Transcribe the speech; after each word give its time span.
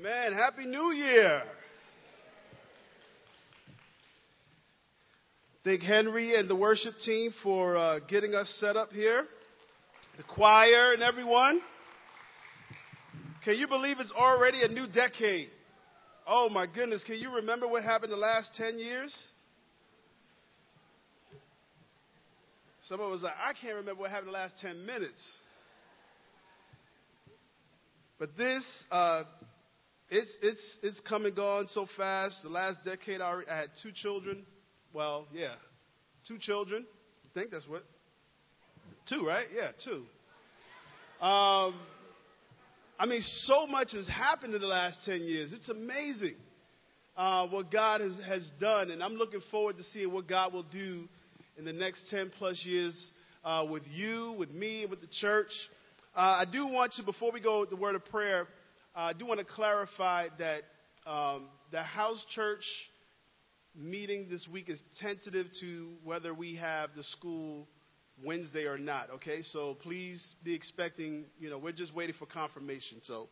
Amen. 0.00 0.32
Happy 0.32 0.64
New 0.64 0.92
Year. 0.92 1.42
Thank 5.62 5.82
Henry 5.82 6.36
and 6.36 6.48
the 6.48 6.56
worship 6.56 6.94
team 7.04 7.32
for 7.42 7.76
uh, 7.76 7.98
getting 8.08 8.34
us 8.34 8.48
set 8.60 8.76
up 8.76 8.92
here, 8.92 9.24
the 10.16 10.22
choir 10.22 10.94
and 10.94 11.02
everyone. 11.02 11.60
Can 13.44 13.56
you 13.56 13.68
believe 13.68 13.98
it's 14.00 14.12
already 14.12 14.62
a 14.62 14.68
new 14.68 14.86
decade? 14.86 15.48
Oh 16.26 16.48
my 16.48 16.66
goodness, 16.66 17.04
can 17.04 17.16
you 17.16 17.34
remember 17.34 17.68
what 17.68 17.82
happened 17.82 18.10
the 18.10 18.16
last 18.16 18.52
10 18.54 18.78
years? 18.78 19.14
Someone 22.84 23.10
was 23.10 23.20
like, 23.20 23.34
I 23.38 23.52
can't 23.52 23.74
remember 23.74 24.00
what 24.00 24.10
happened 24.10 24.28
the 24.28 24.32
last 24.32 24.54
10 24.62 24.86
minutes. 24.86 25.30
But 28.18 28.36
this, 28.36 28.62
uh, 28.90 29.24
it's, 30.10 30.36
it's, 30.42 30.78
it's 30.82 31.00
come 31.08 31.24
and 31.24 31.36
gone 31.36 31.66
so 31.68 31.86
fast. 31.96 32.42
The 32.42 32.48
last 32.48 32.84
decade, 32.84 33.20
I, 33.20 33.40
I 33.48 33.56
had 33.56 33.70
two 33.82 33.92
children. 33.94 34.44
Well, 34.92 35.26
yeah, 35.32 35.54
two 36.26 36.38
children. 36.38 36.84
I 37.24 37.38
think 37.38 37.52
that's 37.52 37.68
what. 37.68 37.82
Two, 39.08 39.24
right? 39.26 39.46
Yeah, 39.54 39.70
two. 39.84 40.04
Um, 41.24 41.74
I 42.98 43.06
mean, 43.06 43.20
so 43.20 43.66
much 43.66 43.92
has 43.92 44.08
happened 44.08 44.54
in 44.54 44.60
the 44.60 44.66
last 44.66 45.00
10 45.04 45.22
years. 45.22 45.52
It's 45.52 45.68
amazing 45.68 46.34
uh, 47.16 47.46
what 47.48 47.70
God 47.70 48.00
has, 48.00 48.14
has 48.26 48.50
done. 48.60 48.90
And 48.90 49.02
I'm 49.02 49.14
looking 49.14 49.40
forward 49.50 49.76
to 49.76 49.82
seeing 49.84 50.12
what 50.12 50.28
God 50.28 50.52
will 50.52 50.64
do 50.64 51.08
in 51.56 51.64
the 51.64 51.72
next 51.72 52.10
10 52.10 52.32
plus 52.36 52.62
years 52.64 53.10
uh, 53.44 53.64
with 53.68 53.84
you, 53.86 54.34
with 54.38 54.50
me, 54.50 54.86
with 54.88 55.00
the 55.00 55.08
church. 55.20 55.50
Uh, 56.16 56.42
I 56.42 56.44
do 56.50 56.66
want 56.66 56.92
to, 56.94 57.04
before 57.04 57.30
we 57.32 57.40
go 57.40 57.60
with 57.60 57.70
the 57.70 57.76
word 57.76 57.94
of 57.94 58.04
prayer, 58.06 58.46
I 58.94 59.12
do 59.12 59.24
want 59.24 59.38
to 59.40 59.46
clarify 59.46 60.28
that 60.38 60.62
um, 61.06 61.48
the 61.70 61.82
house 61.82 62.24
church 62.34 62.64
meeting 63.76 64.26
this 64.28 64.48
week 64.52 64.68
is 64.68 64.82
tentative 65.00 65.46
to 65.60 65.92
whether 66.02 66.34
we 66.34 66.56
have 66.56 66.90
the 66.96 67.04
school 67.04 67.68
Wednesday 68.24 68.64
or 68.64 68.78
not. 68.78 69.10
Okay, 69.10 69.42
so 69.42 69.76
please 69.82 70.34
be 70.44 70.54
expecting. 70.54 71.24
You 71.38 71.50
know, 71.50 71.58
we're 71.58 71.72
just 71.72 71.94
waiting 71.94 72.16
for 72.18 72.26
confirmation. 72.26 72.98
So 73.02 73.28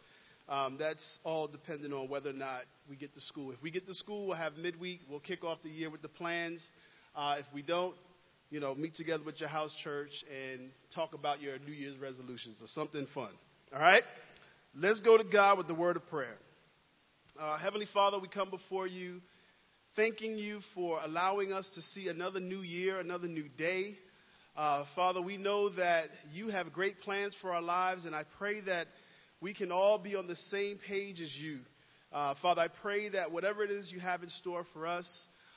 um, 0.48 0.76
that's 0.78 1.18
all 1.24 1.48
dependent 1.48 1.92
on 1.92 2.08
whether 2.08 2.30
or 2.30 2.34
not 2.34 2.62
we 2.88 2.94
get 2.96 3.12
to 3.14 3.20
school. 3.20 3.50
If 3.50 3.60
we 3.60 3.72
get 3.72 3.84
to 3.86 3.94
school, 3.94 4.28
we'll 4.28 4.36
have 4.36 4.54
midweek. 4.54 5.00
We'll 5.10 5.20
kick 5.20 5.42
off 5.42 5.58
the 5.62 5.70
year 5.70 5.90
with 5.90 6.02
the 6.02 6.08
plans. 6.08 6.70
Uh, 7.16 7.36
if 7.40 7.46
we 7.52 7.62
don't, 7.62 7.96
you 8.50 8.60
know, 8.60 8.76
meet 8.76 8.94
together 8.94 9.24
with 9.24 9.40
your 9.40 9.48
house 9.48 9.74
church 9.82 10.12
and 10.30 10.70
talk 10.94 11.14
about 11.14 11.42
your 11.42 11.58
New 11.58 11.72
Year's 11.72 11.98
resolutions 11.98 12.60
or 12.62 12.68
something 12.68 13.08
fun. 13.12 13.32
All 13.74 13.80
right? 13.82 14.02
Let's 14.74 15.00
go 15.00 15.16
to 15.16 15.24
God 15.24 15.56
with 15.56 15.66
the 15.66 15.74
word 15.74 15.96
of 15.96 16.06
prayer. 16.08 16.36
Uh, 17.40 17.56
Heavenly 17.56 17.88
Father, 17.94 18.20
we 18.20 18.28
come 18.28 18.50
before 18.50 18.86
you 18.86 19.20
thanking 19.96 20.36
you 20.36 20.60
for 20.74 21.00
allowing 21.02 21.52
us 21.52 21.68
to 21.74 21.80
see 21.80 22.08
another 22.08 22.38
new 22.38 22.60
year, 22.60 23.00
another 23.00 23.28
new 23.28 23.48
day. 23.56 23.96
Uh, 24.54 24.84
Father, 24.94 25.22
we 25.22 25.38
know 25.38 25.70
that 25.70 26.08
you 26.32 26.48
have 26.48 26.72
great 26.72 27.00
plans 27.00 27.34
for 27.40 27.52
our 27.52 27.62
lives, 27.62 28.04
and 28.04 28.14
I 28.14 28.24
pray 28.38 28.60
that 28.60 28.88
we 29.40 29.54
can 29.54 29.72
all 29.72 29.98
be 29.98 30.14
on 30.14 30.26
the 30.26 30.36
same 30.50 30.78
page 30.86 31.20
as 31.22 31.34
you. 31.40 31.60
Uh, 32.12 32.34
Father, 32.42 32.60
I 32.60 32.68
pray 32.68 33.08
that 33.08 33.32
whatever 33.32 33.64
it 33.64 33.70
is 33.70 33.90
you 33.90 34.00
have 34.00 34.22
in 34.22 34.28
store 34.28 34.64
for 34.74 34.86
us, 34.86 35.08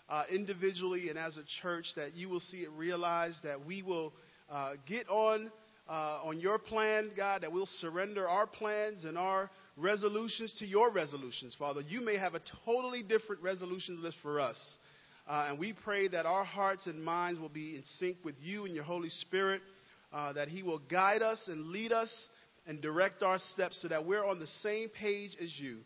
uh, 0.09 0.23
individually 0.31 1.09
and 1.09 1.19
as 1.19 1.35
a 1.35 1.43
church, 1.61 1.85
that 1.97 2.15
you 2.15 2.29
will 2.29 2.39
see 2.39 2.59
it 2.59 2.71
realized, 2.71 3.39
that 3.43 3.65
we 3.65 3.83
will 3.83 4.13
uh, 4.49 4.71
get 4.87 5.07
on 5.09 5.51
uh, 5.91 6.21
on 6.23 6.39
your 6.39 6.57
plan, 6.57 7.11
God, 7.17 7.41
that 7.41 7.51
we'll 7.51 7.65
surrender 7.65 8.25
our 8.25 8.47
plans 8.47 9.03
and 9.03 9.17
our 9.17 9.49
resolutions 9.75 10.55
to 10.59 10.65
your 10.65 10.89
resolutions, 10.89 11.53
Father. 11.59 11.81
You 11.81 11.99
may 11.99 12.17
have 12.17 12.33
a 12.33 12.39
totally 12.65 13.03
different 13.03 13.41
resolution 13.41 14.01
list 14.01 14.15
for 14.21 14.39
us. 14.39 14.77
Uh, 15.27 15.47
and 15.49 15.59
we 15.59 15.73
pray 15.73 16.07
that 16.07 16.25
our 16.25 16.45
hearts 16.45 16.87
and 16.87 17.03
minds 17.03 17.41
will 17.41 17.49
be 17.49 17.75
in 17.75 17.83
sync 17.99 18.15
with 18.23 18.35
you 18.41 18.63
and 18.63 18.73
your 18.73 18.85
Holy 18.85 19.09
Spirit, 19.09 19.61
uh, 20.13 20.31
that 20.31 20.47
He 20.47 20.63
will 20.63 20.79
guide 20.89 21.21
us 21.21 21.49
and 21.49 21.67
lead 21.67 21.91
us 21.91 22.29
and 22.65 22.81
direct 22.81 23.21
our 23.21 23.37
steps 23.37 23.81
so 23.81 23.89
that 23.89 24.05
we're 24.05 24.25
on 24.25 24.39
the 24.39 24.47
same 24.47 24.87
page 24.87 25.35
as 25.43 25.53
you. 25.59 25.79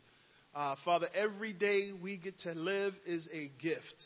Uh, 0.53 0.75
Father, 0.85 1.07
every 1.15 1.51
day 1.51 1.93
we 1.99 2.19
get 2.19 2.37
to 2.39 2.51
live 2.51 2.93
is 3.07 3.27
a 3.33 3.49
gift. 3.59 4.03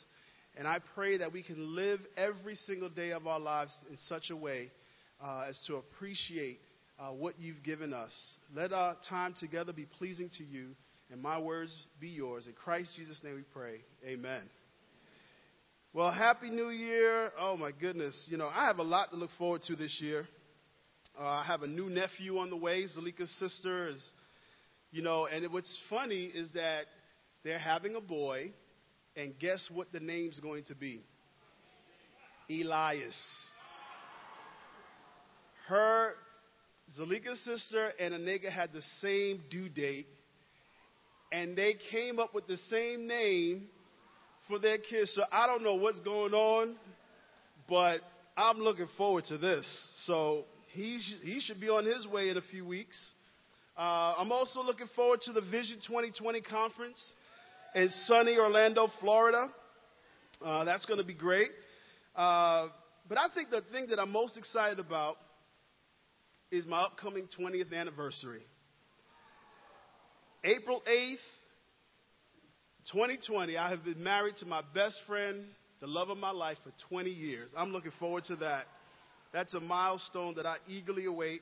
And 0.58 0.66
I 0.66 0.80
pray 0.96 1.18
that 1.18 1.34
we 1.34 1.44
can 1.44 1.76
live 1.76 2.00
every 2.16 2.56
single 2.56 2.90
day 2.90 3.12
of 3.12 3.28
our 3.28 3.40
lives 3.40 3.76
in 3.90 3.98
such 3.98 4.30
a 4.30 4.36
way 4.36 4.72
uh, 5.24 5.46
as 5.50 5.62
to 5.68 5.76
appreciate 5.76 6.60
uh, 7.00 7.12
what 7.12 7.40
you've 7.40 7.64
given 7.64 7.94
us. 7.94 8.12
Let 8.54 8.74
our 8.74 8.96
time 9.10 9.34
together 9.40 9.74
be 9.74 9.86
pleasing 9.86 10.30
to 10.38 10.44
you, 10.44 10.76
and 11.12 11.22
my 11.22 11.40
words 11.40 11.76
be 12.00 12.10
yours. 12.10 12.48
In 12.48 12.54
Christ 12.54 12.94
Jesus' 12.96 13.22
name 13.24 13.36
we 13.36 13.44
pray. 13.54 13.82
Amen. 14.06 14.50
Well, 15.94 16.12
Happy 16.12 16.50
New 16.50 16.70
Year. 16.70 17.32
Oh, 17.40 17.58
my 17.58 17.72
goodness. 17.72 18.28
You 18.30 18.38
know, 18.38 18.48
I 18.48 18.68
have 18.68 18.78
a 18.78 18.84
lot 18.84 19.10
to 19.12 19.18
look 19.18 19.32
forward 19.38 19.62
to 19.64 19.76
this 19.76 20.00
year. 20.02 20.26
Uh, 21.20 21.24
I 21.24 21.44
have 21.46 21.64
a 21.64 21.68
new 21.68 21.90
nephew 21.90 22.38
on 22.38 22.50
the 22.50 22.56
way. 22.56 22.86
Zalika's 22.86 23.32
sister 23.40 23.88
is, 23.88 24.12
you 24.92 25.02
know, 25.02 25.26
and 25.26 25.52
what's 25.52 25.80
funny 25.90 26.26
is 26.26 26.52
that 26.54 26.84
they're 27.44 27.60
having 27.60 27.96
a 27.96 28.02
boy, 28.02 28.52
and 29.16 29.34
guess 29.40 29.68
what 29.74 29.92
the 29.92 30.00
name's 30.00 30.40
going 30.40 30.64
to 30.66 30.76
be? 30.76 31.04
Elias 32.50 33.16
her, 35.70 36.12
Zalika's 37.00 37.40
sister, 37.46 37.92
and 38.00 38.14
Anega 38.14 38.52
had 38.52 38.74
the 38.74 38.82
same 39.02 39.42
due 39.50 39.70
date, 39.70 40.08
and 41.32 41.56
they 41.56 41.76
came 41.92 42.20
up 42.20 42.34
with 42.34 42.48
the 42.48 42.58
same 42.70 43.08
name 43.08 43.68
for 44.48 44.60
their 44.60 44.80
kids. 44.80 45.14
So 45.14 45.24
I 45.32 45.46
don't 45.48 45.64
know 45.64 45.76
what's 45.76 46.00
going 46.02 46.34
on, 46.34 46.76
but 47.70 48.00
I'm 48.36 48.58
looking 48.58 48.88
forward 48.98 49.26
to 49.26 49.38
this. 49.38 49.66
So 50.06 50.46
he, 50.74 50.98
he 51.22 51.40
should 51.40 51.62
be 51.62 51.70
on 51.70 51.86
his 51.86 52.08
way 52.08 52.30
in 52.30 52.38
a 52.38 52.42
few 52.42 52.66
weeks. 52.66 53.14
Uh, 53.78 54.16
I'm 54.18 54.32
also 54.32 54.62
looking 54.62 54.88
forward 54.96 55.22
to 55.22 55.32
the 55.32 55.42
Vision 55.42 55.78
2020 55.88 56.42
conference 56.42 57.14
in 57.76 57.90
sunny 58.06 58.38
Orlando, 58.38 58.88
Florida. 59.00 59.48
Uh, 60.44 60.64
that's 60.64 60.86
going 60.86 61.00
to 61.00 61.06
be 61.06 61.14
great. 61.14 61.50
Uh, 62.16 62.70
but 63.08 63.18
I 63.18 63.28
think 63.34 63.52
the 63.52 63.62
thing 63.72 63.88
that 63.90 64.00
I'm 64.00 64.12
most 64.12 64.38
excited 64.38 64.80
about 64.80 65.16
is 66.52 66.66
my 66.66 66.82
upcoming 66.82 67.28
20th 67.40 67.74
anniversary. 67.74 68.42
April 70.44 70.82
8th, 70.88 71.16
2020, 72.92 73.58
I 73.58 73.70
have 73.70 73.84
been 73.84 74.02
married 74.04 74.36
to 74.38 74.46
my 74.46 74.62
best 74.74 74.98
friend, 75.06 75.44
the 75.80 75.88
love 75.88 76.10
of 76.10 76.18
my 76.18 76.32
life, 76.32 76.58
for 76.64 76.72
20 76.90 77.10
years. 77.10 77.52
I'm 77.56 77.72
looking 77.72 77.92
forward 78.00 78.24
to 78.26 78.36
that. 78.38 78.66
That's 79.32 79.54
a 79.54 79.60
milestone 79.60 80.36
that 80.36 80.46
I 80.46 80.56
eagerly 80.68 81.06
await. 81.06 81.42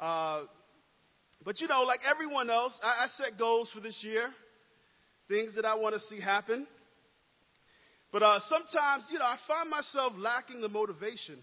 Uh, 0.00 0.44
but 1.44 1.60
you 1.60 1.68
know, 1.68 1.82
like 1.82 2.00
everyone 2.10 2.50
else, 2.50 2.72
I, 2.82 3.04
I 3.04 3.06
set 3.16 3.38
goals 3.38 3.70
for 3.72 3.80
this 3.80 4.00
year, 4.02 4.28
things 5.28 5.54
that 5.54 5.64
I 5.64 5.76
want 5.76 5.94
to 5.94 6.00
see 6.00 6.20
happen. 6.20 6.66
But 8.10 8.22
uh, 8.22 8.40
sometimes, 8.48 9.04
you 9.12 9.18
know, 9.18 9.24
I 9.24 9.36
find 9.46 9.70
myself 9.70 10.14
lacking 10.16 10.60
the 10.60 10.68
motivation 10.68 11.38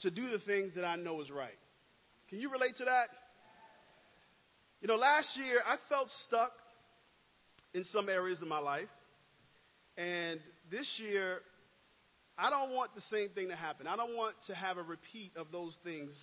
to 0.00 0.10
do 0.10 0.28
the 0.28 0.38
things 0.40 0.74
that 0.76 0.84
I 0.84 0.96
know 0.96 1.20
is 1.20 1.30
right. 1.30 1.50
Can 2.30 2.38
you 2.38 2.48
relate 2.48 2.76
to 2.76 2.84
that? 2.84 3.08
You 4.80 4.86
know, 4.86 4.94
last 4.94 5.36
year 5.36 5.60
I 5.66 5.76
felt 5.88 6.08
stuck 6.26 6.52
in 7.74 7.82
some 7.84 8.08
areas 8.08 8.40
of 8.40 8.46
my 8.46 8.60
life. 8.60 8.88
And 9.98 10.38
this 10.70 11.02
year, 11.04 11.38
I 12.38 12.48
don't 12.48 12.70
want 12.74 12.94
the 12.94 13.00
same 13.02 13.30
thing 13.30 13.48
to 13.48 13.56
happen. 13.56 13.88
I 13.88 13.96
don't 13.96 14.16
want 14.16 14.36
to 14.46 14.54
have 14.54 14.78
a 14.78 14.82
repeat 14.82 15.32
of 15.36 15.48
those 15.50 15.76
things. 15.82 16.16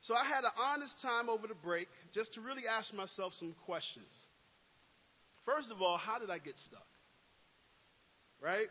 So 0.00 0.14
I 0.14 0.24
had 0.24 0.44
an 0.44 0.50
honest 0.58 0.94
time 1.02 1.28
over 1.28 1.46
the 1.46 1.54
break 1.54 1.88
just 2.14 2.32
to 2.34 2.40
really 2.40 2.62
ask 2.66 2.92
myself 2.94 3.34
some 3.34 3.54
questions. 3.66 4.12
First 5.44 5.70
of 5.70 5.82
all, 5.82 5.98
how 5.98 6.18
did 6.18 6.30
I 6.30 6.38
get 6.38 6.58
stuck? 6.58 6.86
Right? 8.42 8.68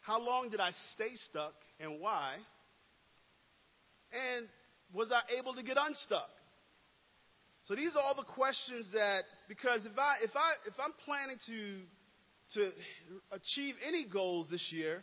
How 0.00 0.18
long 0.18 0.48
did 0.48 0.60
I 0.60 0.70
stay 0.94 1.10
stuck 1.14 1.54
and 1.78 2.00
why? 2.00 2.36
And 4.12 4.48
was 4.92 5.10
I 5.10 5.20
able 5.38 5.54
to 5.54 5.62
get 5.62 5.76
unstuck? 5.80 6.30
So 7.62 7.74
these 7.74 7.94
are 7.94 8.02
all 8.02 8.16
the 8.16 8.24
questions 8.24 8.88
that 8.92 9.22
because 9.48 9.86
if 9.86 9.96
I 9.96 10.16
if 10.22 10.34
I 10.34 10.52
if 10.66 10.74
I'm 10.78 10.92
planning 11.04 11.38
to 11.46 11.80
to 12.54 12.70
achieve 13.30 13.74
any 13.86 14.04
goals 14.04 14.48
this 14.50 14.70
year, 14.72 15.02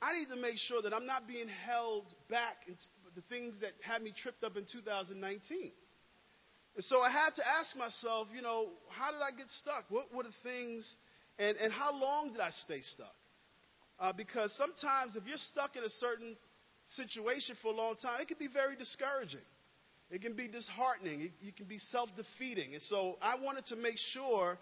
I 0.00 0.12
need 0.14 0.28
to 0.28 0.36
make 0.36 0.56
sure 0.56 0.82
that 0.82 0.94
I'm 0.94 1.06
not 1.06 1.26
being 1.26 1.48
held 1.48 2.04
back 2.30 2.56
into 2.68 2.84
the 3.14 3.22
things 3.22 3.60
that 3.60 3.72
had 3.82 4.02
me 4.02 4.12
tripped 4.16 4.44
up 4.44 4.56
in 4.56 4.64
2019. 4.70 5.72
And 6.76 6.84
so 6.84 7.00
I 7.00 7.10
had 7.10 7.34
to 7.36 7.42
ask 7.58 7.74
myself, 7.76 8.28
you 8.34 8.42
know, 8.42 8.68
how 8.90 9.10
did 9.10 9.20
I 9.20 9.30
get 9.36 9.48
stuck? 9.48 9.84
What 9.88 10.14
were 10.14 10.22
the 10.22 10.36
things, 10.42 10.96
and, 11.38 11.56
and 11.56 11.72
how 11.72 11.98
long 11.98 12.32
did 12.32 12.40
I 12.40 12.50
stay 12.50 12.80
stuck? 12.82 13.16
Uh, 13.98 14.12
because 14.12 14.52
sometimes 14.56 15.16
if 15.16 15.24
you're 15.26 15.40
stuck 15.40 15.74
in 15.74 15.82
a 15.82 15.88
certain 15.88 16.36
situation 16.86 17.56
for 17.62 17.72
a 17.72 17.76
long 17.76 17.94
time, 18.00 18.20
it 18.20 18.28
can 18.28 18.38
be 18.38 18.48
very 18.48 18.76
discouraging. 18.76 19.44
It 20.10 20.22
can 20.22 20.34
be 20.34 20.48
disheartening. 20.48 21.22
It, 21.22 21.32
you 21.40 21.52
can 21.52 21.66
be 21.66 21.78
self 21.78 22.10
defeating. 22.14 22.74
And 22.74 22.82
so 22.82 23.16
I 23.20 23.36
wanted 23.36 23.66
to 23.66 23.76
make 23.76 23.96
sure 24.12 24.56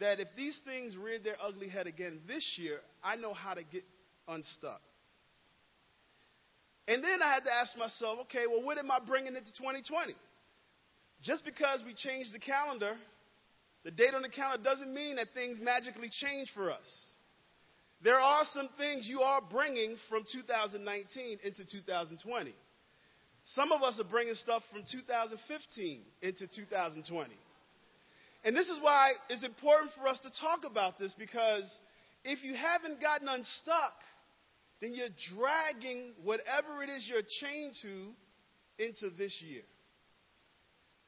that 0.00 0.20
if 0.20 0.28
these 0.36 0.58
things 0.64 0.96
reared 0.96 1.24
their 1.24 1.36
ugly 1.42 1.68
head 1.68 1.86
again 1.86 2.20
this 2.26 2.56
year, 2.56 2.78
I 3.02 3.16
know 3.16 3.34
how 3.34 3.54
to 3.54 3.62
get 3.62 3.84
unstuck. 4.26 4.80
And 6.86 7.04
then 7.04 7.20
I 7.22 7.34
had 7.34 7.44
to 7.44 7.52
ask 7.52 7.76
myself, 7.76 8.20
okay, 8.22 8.46
well, 8.48 8.62
what 8.62 8.78
am 8.78 8.90
I 8.90 8.98
bringing 9.04 9.36
into 9.36 9.52
2020? 9.58 10.14
Just 11.22 11.44
because 11.44 11.82
we 11.84 11.92
changed 11.92 12.32
the 12.32 12.38
calendar, 12.38 12.96
the 13.84 13.90
date 13.90 14.14
on 14.14 14.22
the 14.22 14.28
calendar 14.30 14.64
doesn't 14.64 14.92
mean 14.94 15.16
that 15.16 15.28
things 15.34 15.58
magically 15.60 16.08
change 16.10 16.50
for 16.54 16.70
us. 16.70 17.07
There 18.02 18.20
are 18.20 18.44
some 18.52 18.68
things 18.78 19.08
you 19.08 19.20
are 19.22 19.40
bringing 19.40 19.96
from 20.08 20.24
2019 20.32 21.38
into 21.42 21.64
2020. 21.64 22.54
Some 23.42 23.72
of 23.72 23.82
us 23.82 23.98
are 23.98 24.08
bringing 24.08 24.34
stuff 24.34 24.62
from 24.70 24.82
2015 24.90 26.02
into 26.22 26.46
2020. 26.46 27.34
And 28.44 28.56
this 28.56 28.68
is 28.68 28.78
why 28.80 29.12
it's 29.28 29.44
important 29.44 29.90
for 29.98 30.06
us 30.06 30.20
to 30.20 30.30
talk 30.40 30.60
about 30.64 30.98
this 30.98 31.14
because 31.18 31.80
if 32.24 32.44
you 32.44 32.54
haven't 32.54 33.00
gotten 33.00 33.28
unstuck, 33.28 33.94
then 34.80 34.94
you're 34.94 35.08
dragging 35.36 36.12
whatever 36.22 36.82
it 36.84 36.88
is 36.88 37.08
you're 37.08 37.22
chained 37.22 37.74
to 37.82 38.84
into 38.84 39.10
this 39.16 39.42
year. 39.44 39.62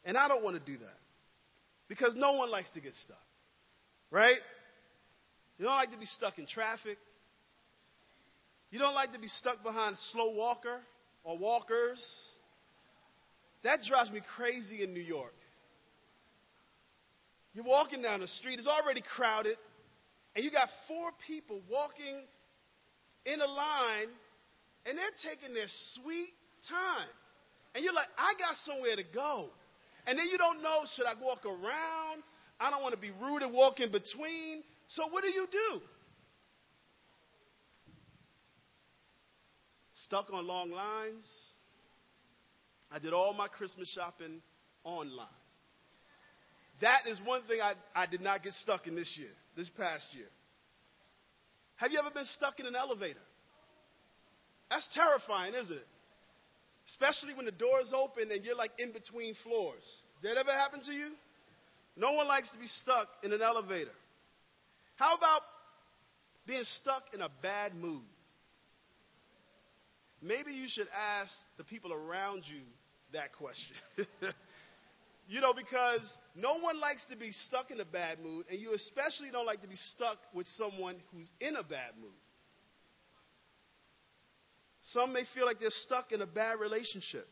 And 0.04 0.16
I 0.16 0.26
don't 0.26 0.42
want 0.42 0.56
to 0.56 0.72
do 0.72 0.78
that 0.78 0.98
because 1.88 2.14
no 2.16 2.32
one 2.32 2.50
likes 2.50 2.70
to 2.70 2.80
get 2.80 2.94
stuck, 2.94 3.16
right? 4.10 4.38
You 5.60 5.66
don't 5.66 5.76
like 5.76 5.90
to 5.92 5.98
be 5.98 6.06
stuck 6.06 6.38
in 6.38 6.46
traffic. 6.46 6.96
You 8.70 8.78
don't 8.78 8.94
like 8.94 9.12
to 9.12 9.18
be 9.18 9.26
stuck 9.26 9.62
behind 9.62 9.94
slow 10.10 10.30
walker 10.30 10.78
or 11.22 11.36
walkers. 11.36 12.02
That 13.62 13.80
drives 13.86 14.10
me 14.10 14.22
crazy 14.36 14.82
in 14.82 14.94
New 14.94 15.02
York. 15.02 15.34
You're 17.52 17.66
walking 17.66 18.00
down 18.00 18.20
the 18.20 18.26
street, 18.26 18.58
it's 18.58 18.66
already 18.66 19.02
crowded, 19.14 19.58
and 20.34 20.42
you 20.42 20.50
got 20.50 20.70
four 20.88 21.10
people 21.26 21.60
walking 21.70 22.24
in 23.26 23.38
a 23.38 23.46
line, 23.46 24.08
and 24.86 24.96
they're 24.96 25.30
taking 25.30 25.52
their 25.52 25.68
sweet 25.92 26.32
time. 26.70 27.08
And 27.74 27.84
you're 27.84 27.92
like, 27.92 28.08
I 28.16 28.32
got 28.38 28.56
somewhere 28.64 28.96
to 28.96 29.04
go. 29.12 29.50
And 30.06 30.18
then 30.18 30.26
you 30.32 30.38
don't 30.38 30.62
know, 30.62 30.84
should 30.96 31.04
I 31.04 31.12
walk 31.20 31.44
around? 31.44 32.22
I 32.58 32.70
don't 32.70 32.80
want 32.80 32.94
to 32.94 33.00
be 33.00 33.10
rude 33.10 33.42
and 33.42 33.52
walk 33.52 33.80
in 33.80 33.92
between. 33.92 34.62
So 34.94 35.04
what 35.10 35.22
do 35.22 35.30
you 35.30 35.46
do? 35.50 35.80
Stuck 39.92 40.32
on 40.32 40.46
long 40.46 40.70
lines. 40.70 41.24
I 42.90 42.98
did 42.98 43.12
all 43.12 43.32
my 43.32 43.46
Christmas 43.46 43.88
shopping 43.94 44.42
online. 44.82 45.26
That 46.80 47.02
is 47.06 47.20
one 47.24 47.42
thing 47.42 47.60
I, 47.60 47.74
I 47.94 48.06
did 48.06 48.20
not 48.20 48.42
get 48.42 48.52
stuck 48.54 48.86
in 48.86 48.96
this 48.96 49.14
year, 49.16 49.30
this 49.56 49.70
past 49.76 50.06
year. 50.12 50.26
Have 51.76 51.92
you 51.92 51.98
ever 51.98 52.10
been 52.10 52.24
stuck 52.24 52.58
in 52.58 52.66
an 52.66 52.74
elevator? 52.74 53.20
That's 54.70 54.88
terrifying, 54.92 55.54
isn't 55.54 55.76
it? 55.76 55.86
Especially 56.88 57.34
when 57.34 57.44
the 57.44 57.52
door's 57.52 57.92
open 57.94 58.30
and 58.32 58.44
you're 58.44 58.56
like 58.56 58.72
in 58.78 58.92
between 58.92 59.34
floors. 59.44 59.84
Did 60.20 60.36
that 60.36 60.40
ever 60.40 60.50
happen 60.50 60.80
to 60.86 60.92
you? 60.92 61.10
No 61.96 62.12
one 62.12 62.26
likes 62.26 62.50
to 62.50 62.58
be 62.58 62.66
stuck 62.66 63.08
in 63.22 63.32
an 63.32 63.42
elevator. 63.42 63.92
How 65.00 65.14
about 65.14 65.40
being 66.46 66.62
stuck 66.82 67.04
in 67.14 67.22
a 67.22 67.30
bad 67.40 67.74
mood? 67.74 68.04
Maybe 70.20 70.52
you 70.52 70.66
should 70.68 70.88
ask 70.94 71.32
the 71.56 71.64
people 71.64 71.90
around 71.90 72.42
you 72.44 72.60
that 73.14 73.32
question. 73.32 73.76
you 75.26 75.40
know, 75.40 75.54
because 75.54 76.06
no 76.36 76.58
one 76.58 76.78
likes 76.78 77.06
to 77.10 77.16
be 77.16 77.32
stuck 77.32 77.70
in 77.70 77.80
a 77.80 77.84
bad 77.86 78.20
mood, 78.20 78.44
and 78.50 78.60
you 78.60 78.74
especially 78.74 79.30
don't 79.32 79.46
like 79.46 79.62
to 79.62 79.68
be 79.68 79.76
stuck 79.94 80.18
with 80.34 80.46
someone 80.58 80.96
who's 81.14 81.30
in 81.40 81.56
a 81.56 81.62
bad 81.62 81.96
mood. 81.98 82.12
Some 84.82 85.14
may 85.14 85.22
feel 85.34 85.46
like 85.46 85.60
they're 85.60 85.70
stuck 85.70 86.12
in 86.12 86.20
a 86.20 86.26
bad 86.26 86.60
relationship, 86.60 87.26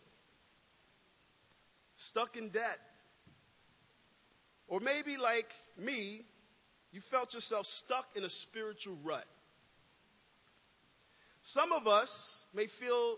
stuck 1.97 2.35
in 2.35 2.49
debt. 2.49 2.79
Or 4.69 4.81
maybe, 4.81 5.19
like 5.19 5.49
me, 5.79 6.25
you 6.93 7.00
felt 7.11 7.35
yourself 7.35 7.67
stuck 7.85 8.06
in 8.17 8.25
a 8.25 8.31
spiritual 8.31 8.96
rut. 9.05 9.25
Some 11.43 11.73
of 11.73 11.87
us 11.87 12.11
may 12.55 12.67
feel 12.81 13.17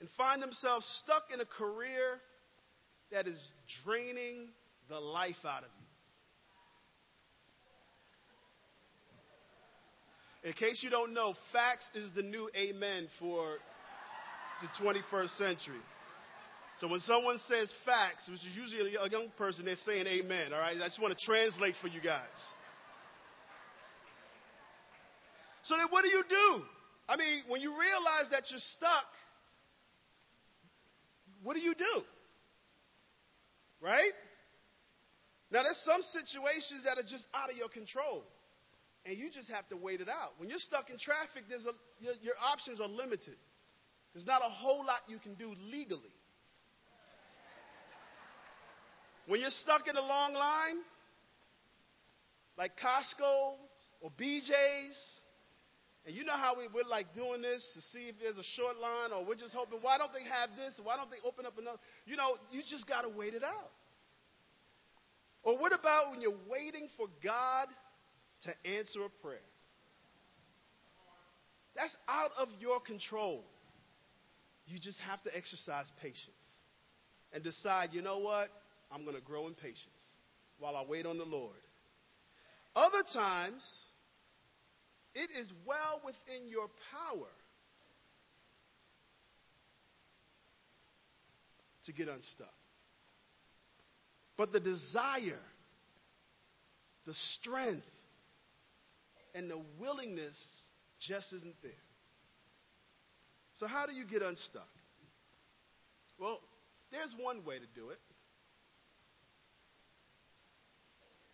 and 0.00 0.08
find 0.16 0.42
themselves 0.42 0.86
stuck 1.04 1.24
in 1.32 1.40
a 1.40 1.44
career 1.44 2.20
that 3.12 3.26
is 3.26 3.40
draining 3.84 4.48
the 4.88 5.00
life 5.00 5.36
out 5.44 5.62
of 5.62 5.70
you. 10.42 10.50
In 10.50 10.52
case 10.52 10.80
you 10.82 10.90
don't 10.90 11.12
know, 11.12 11.34
facts 11.52 11.88
is 11.94 12.10
the 12.14 12.22
new 12.22 12.48
amen 12.56 13.08
for 13.18 13.56
the 14.60 14.68
21st 14.84 15.36
century. 15.36 15.80
So 16.78 16.88
when 16.88 17.00
someone 17.00 17.38
says 17.48 17.72
facts, 17.86 18.28
which 18.28 18.40
is 18.40 18.54
usually 18.54 18.96
a 18.96 19.08
young 19.08 19.32
person, 19.38 19.64
they're 19.64 19.76
saying 19.86 20.06
amen, 20.06 20.52
all 20.52 20.60
right? 20.60 20.76
I 20.76 20.86
just 20.86 21.00
want 21.00 21.16
to 21.16 21.24
translate 21.24 21.74
for 21.80 21.88
you 21.88 22.00
guys. 22.02 22.36
So 25.62 25.76
then 25.76 25.86
what 25.90 26.04
do 26.04 26.10
you 26.10 26.22
do? 26.28 26.62
I 27.08 27.16
mean, 27.16 27.42
when 27.48 27.60
you 27.60 27.70
realize 27.70 28.28
that 28.30 28.44
you're 28.50 28.60
stuck, 28.76 29.08
what 31.42 31.54
do 31.54 31.62
you 31.62 31.74
do? 31.74 32.02
Right? 33.80 34.12
Now, 35.50 35.62
there's 35.62 35.80
some 35.84 36.02
situations 36.12 36.84
that 36.84 36.98
are 36.98 37.06
just 37.06 37.24
out 37.32 37.50
of 37.50 37.56
your 37.56 37.68
control, 37.68 38.24
and 39.06 39.16
you 39.16 39.30
just 39.30 39.48
have 39.50 39.66
to 39.68 39.76
wait 39.76 40.00
it 40.00 40.08
out. 40.08 40.34
When 40.38 40.50
you're 40.50 40.58
stuck 40.58 40.90
in 40.90 40.98
traffic, 40.98 41.48
there's 41.48 41.66
a, 41.66 41.72
your, 42.02 42.14
your 42.20 42.34
options 42.42 42.80
are 42.80 42.88
limited. 42.88 43.38
There's 44.12 44.26
not 44.26 44.42
a 44.42 44.50
whole 44.50 44.84
lot 44.84 45.06
you 45.08 45.18
can 45.18 45.34
do 45.34 45.54
legally. 45.70 46.12
When 49.26 49.40
you're 49.40 49.50
stuck 49.50 49.88
in 49.88 49.96
a 49.96 50.00
long 50.00 50.34
line, 50.34 50.76
like 52.56 52.72
Costco 52.78 53.54
or 54.00 54.10
BJ's, 54.20 54.96
and 56.06 56.14
you 56.14 56.24
know 56.24 56.36
how 56.36 56.56
we, 56.56 56.68
we're 56.72 56.88
like 56.88 57.12
doing 57.14 57.42
this 57.42 57.68
to 57.74 57.80
see 57.92 58.08
if 58.08 58.14
there's 58.22 58.38
a 58.38 58.48
short 58.54 58.78
line, 58.78 59.10
or 59.12 59.24
we're 59.24 59.34
just 59.34 59.54
hoping, 59.54 59.80
why 59.82 59.98
don't 59.98 60.12
they 60.12 60.22
have 60.22 60.50
this? 60.56 60.78
Why 60.82 60.96
don't 60.96 61.10
they 61.10 61.16
open 61.26 61.44
up 61.44 61.58
another? 61.58 61.78
You 62.06 62.16
know, 62.16 62.36
you 62.52 62.62
just 62.62 62.86
got 62.86 63.02
to 63.02 63.08
wait 63.08 63.34
it 63.34 63.42
out. 63.42 63.70
Or 65.42 65.58
what 65.58 65.72
about 65.72 66.12
when 66.12 66.20
you're 66.20 66.38
waiting 66.48 66.88
for 66.96 67.06
God 67.22 67.66
to 68.42 68.70
answer 68.78 69.04
a 69.04 69.10
prayer? 69.22 69.38
That's 71.74 71.94
out 72.08 72.30
of 72.38 72.48
your 72.60 72.80
control. 72.80 73.44
You 74.66 74.78
just 74.78 74.98
have 75.00 75.22
to 75.22 75.36
exercise 75.36 75.86
patience 76.00 76.44
and 77.32 77.42
decide, 77.42 77.90
you 77.92 78.02
know 78.02 78.18
what? 78.18 78.48
I'm 78.90 79.04
going 79.04 79.16
to 79.16 79.22
grow 79.22 79.46
in 79.46 79.54
patience 79.54 80.02
while 80.58 80.76
I 80.76 80.84
wait 80.88 81.06
on 81.06 81.18
the 81.18 81.24
Lord. 81.24 81.56
Other 82.74 83.02
times, 83.12 83.62
it 85.14 85.30
is 85.38 85.52
well 85.66 86.00
within 86.04 86.48
your 86.48 86.68
power 86.92 87.28
to 91.86 91.92
get 91.92 92.08
unstuck. 92.08 92.52
But 94.36 94.52
the 94.52 94.60
desire, 94.60 95.40
the 97.06 97.14
strength, 97.40 97.86
and 99.34 99.50
the 99.50 99.60
willingness 99.78 100.36
just 101.00 101.32
isn't 101.32 101.54
there. 101.62 101.72
So, 103.54 103.66
how 103.66 103.86
do 103.86 103.92
you 103.92 104.04
get 104.04 104.20
unstuck? 104.20 104.68
Well, 106.18 106.40
there's 106.90 107.14
one 107.18 107.44
way 107.44 107.58
to 107.58 107.66
do 107.74 107.90
it. 107.90 107.98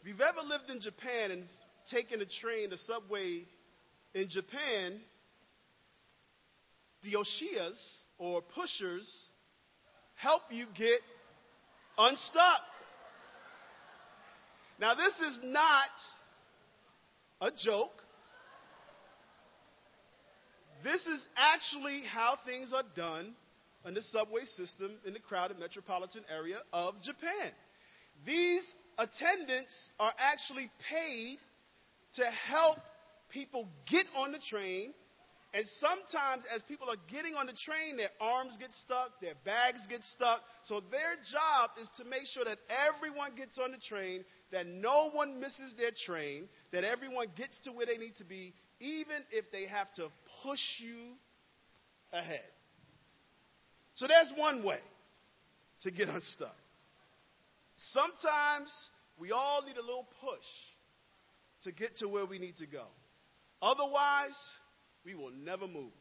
If 0.02 0.08
you've 0.08 0.20
ever 0.20 0.40
lived 0.40 0.68
in 0.68 0.80
Japan 0.80 1.30
and 1.30 1.44
taken 1.88 2.20
a 2.20 2.26
train, 2.26 2.70
the 2.70 2.78
subway 2.78 3.44
in 4.14 4.28
Japan, 4.28 5.00
the 7.04 7.12
oshiyas 7.12 7.78
or 8.18 8.42
pushers 8.42 9.08
help 10.16 10.42
you 10.50 10.66
get 10.76 10.98
unstuck. 11.96 12.62
Now, 14.80 14.94
this 14.96 15.14
is 15.20 15.38
not 15.44 15.90
a 17.40 17.52
joke. 17.64 18.02
This 20.82 21.06
is 21.06 21.28
actually 21.36 22.02
how 22.12 22.38
things 22.44 22.72
are 22.72 22.82
done 22.96 23.36
in 23.86 23.94
the 23.94 24.02
subway 24.02 24.42
system 24.56 24.98
in 25.06 25.12
the 25.12 25.20
crowded 25.20 25.60
metropolitan 25.60 26.24
area 26.28 26.58
of 26.72 26.94
Japan. 27.04 27.52
These 28.26 28.64
attendants 28.98 29.90
are 29.98 30.12
actually 30.18 30.70
paid 30.90 31.38
to 32.16 32.24
help 32.48 32.78
people 33.30 33.68
get 33.90 34.06
on 34.16 34.32
the 34.32 34.40
train 34.50 34.92
And 35.54 35.66
sometimes, 35.80 36.44
as 36.54 36.62
people 36.62 36.88
are 36.88 36.96
getting 37.10 37.34
on 37.34 37.44
the 37.44 37.52
train, 37.52 37.98
their 37.98 38.12
arms 38.20 38.56
get 38.58 38.72
stuck, 38.72 39.20
their 39.20 39.34
bags 39.44 39.86
get 39.86 40.02
stuck. 40.02 40.40
So, 40.64 40.80
their 40.90 41.16
job 41.30 41.70
is 41.80 41.90
to 41.98 42.04
make 42.08 42.24
sure 42.24 42.44
that 42.44 42.56
everyone 42.72 43.32
gets 43.36 43.58
on 43.58 43.70
the 43.70 43.76
train, 43.76 44.24
that 44.50 44.66
no 44.66 45.10
one 45.12 45.40
misses 45.40 45.74
their 45.76 45.90
train, 46.06 46.48
that 46.72 46.84
everyone 46.84 47.28
gets 47.36 47.60
to 47.64 47.72
where 47.72 47.84
they 47.84 47.98
need 47.98 48.16
to 48.16 48.24
be, 48.24 48.54
even 48.80 49.20
if 49.30 49.44
they 49.52 49.66
have 49.66 49.92
to 49.96 50.08
push 50.42 50.64
you 50.78 51.12
ahead. 52.14 52.48
So, 53.94 54.06
there's 54.08 54.32
one 54.38 54.64
way 54.64 54.80
to 55.82 55.90
get 55.90 56.08
unstuck. 56.08 56.56
Sometimes 57.90 58.72
we 59.18 59.32
all 59.32 59.62
need 59.66 59.76
a 59.76 59.80
little 59.80 60.06
push 60.20 60.46
to 61.64 61.72
get 61.72 61.96
to 61.96 62.08
where 62.08 62.26
we 62.26 62.38
need 62.38 62.56
to 62.58 62.66
go. 62.66 62.84
Otherwise, 63.60 64.36
we 65.04 65.14
will 65.14 65.30
never 65.30 65.66
move. 65.66 65.92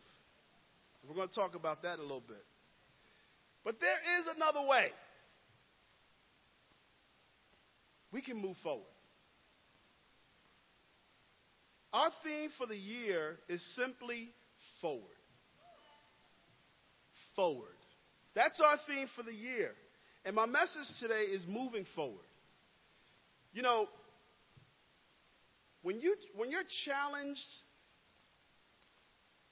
We're 1.07 1.15
going 1.15 1.29
to 1.29 1.35
talk 1.35 1.55
about 1.55 1.83
that 1.83 1.99
a 1.99 2.01
little 2.01 2.23
bit. 2.25 2.43
But 3.63 3.79
there 3.79 4.19
is 4.19 4.27
another 4.35 4.67
way. 4.67 4.87
We 8.11 8.21
can 8.21 8.37
move 8.37 8.55
forward. 8.63 8.85
Our 11.93 12.09
theme 12.23 12.49
for 12.57 12.67
the 12.67 12.77
year 12.77 13.37
is 13.49 13.63
simply 13.75 14.29
forward. 14.81 15.03
Forward. 17.35 17.67
That's 18.35 18.61
our 18.63 18.77
theme 18.87 19.07
for 19.15 19.23
the 19.23 19.33
year. 19.33 19.71
And 20.23 20.35
my 20.35 20.45
message 20.45 20.87
today 20.99 21.23
is 21.23 21.45
moving 21.47 21.85
forward. 21.95 22.25
You 23.53 23.63
know, 23.63 23.87
when, 25.81 25.99
you, 25.99 26.15
when 26.35 26.51
you're 26.51 26.61
challenged 26.85 27.39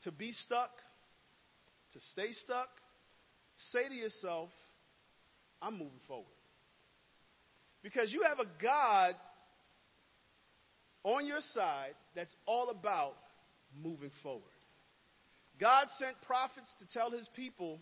to 0.04 0.12
be 0.12 0.32
stuck, 0.32 0.72
to 1.94 2.00
stay 2.12 2.32
stuck, 2.32 2.70
say 3.72 3.90
to 3.90 3.96
yourself, 3.96 4.50
I'm 5.62 5.74
moving 5.74 6.00
forward. 6.08 6.26
Because 7.82 8.14
you 8.14 8.24
have 8.28 8.40
a 8.40 8.50
God 8.62 9.16
on 11.04 11.26
your 11.26 11.40
side 11.54 11.96
that's 12.16 12.36
all 12.46 12.70
about 12.70 13.14
moving 13.82 14.12
forward. 14.22 14.44
God 15.60 15.88
sent 15.98 16.16
prophets 16.26 16.72
to 16.80 16.88
tell 16.94 17.12
his 17.12 17.28
people 17.36 17.80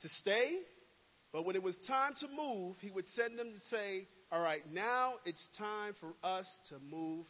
to 0.00 0.08
stay, 0.08 0.58
but 1.32 1.46
when 1.46 1.56
it 1.56 1.62
was 1.62 1.78
time 1.88 2.12
to 2.20 2.26
move, 2.28 2.76
he 2.80 2.90
would 2.90 3.06
send 3.08 3.38
them 3.38 3.52
to 3.52 3.60
say, 3.74 4.06
All 4.30 4.42
right, 4.42 4.60
now 4.72 5.14
it's 5.24 5.48
time 5.58 5.94
for 5.98 6.12
us 6.22 6.46
to 6.68 6.76
move 6.78 7.26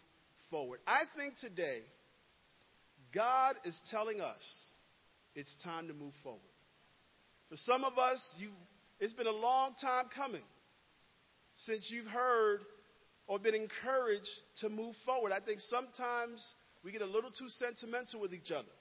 forward. 0.50 0.80
I 0.87 1.02
think 1.16 1.35
today, 1.40 1.80
God 3.14 3.56
is 3.64 3.78
telling 3.90 4.21
us 4.21 4.42
it's 5.35 5.54
time 5.62 5.87
to 5.88 5.94
move 5.94 6.12
forward. 6.23 6.40
For 7.49 7.56
some 7.56 7.85
of 7.85 7.99
us, 7.99 8.21
it's 8.99 9.12
been 9.12 9.26
a 9.26 9.30
long 9.30 9.75
time 9.80 10.06
coming 10.14 10.42
since 11.66 11.90
you've 11.90 12.06
heard 12.06 12.61
or 13.26 13.38
been 13.38 13.54
encouraged 13.54 14.28
to 14.61 14.68
move 14.68 14.94
forward. 15.04 15.32
I 15.32 15.40
think 15.40 15.61
sometimes 15.61 16.44
we 16.82 16.92
get 16.92 17.02
a 17.02 17.06
little 17.06 17.30
too 17.30 17.49
sentimental 17.49 18.21
with 18.21 18.35
each 18.35 18.50
other. 18.50 18.73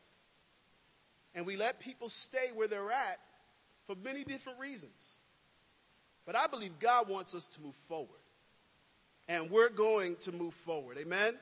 And 1.35 1.45
we 1.45 1.55
let 1.55 1.79
people 1.79 2.09
stay 2.09 2.49
where 2.55 2.67
they're 2.67 2.91
at 2.91 3.17
for 3.87 3.95
many 3.95 4.23
different 4.23 4.59
reasons. 4.59 4.99
But 6.25 6.35
I 6.35 6.47
believe 6.47 6.71
God 6.81 7.09
wants 7.09 7.33
us 7.33 7.47
to 7.55 7.61
move 7.61 7.75
forward. 7.87 8.19
And 9.27 9.51
we're 9.51 9.69
going 9.69 10.17
to 10.25 10.31
move 10.31 10.53
forward. 10.65 10.97
Amen? 10.97 11.33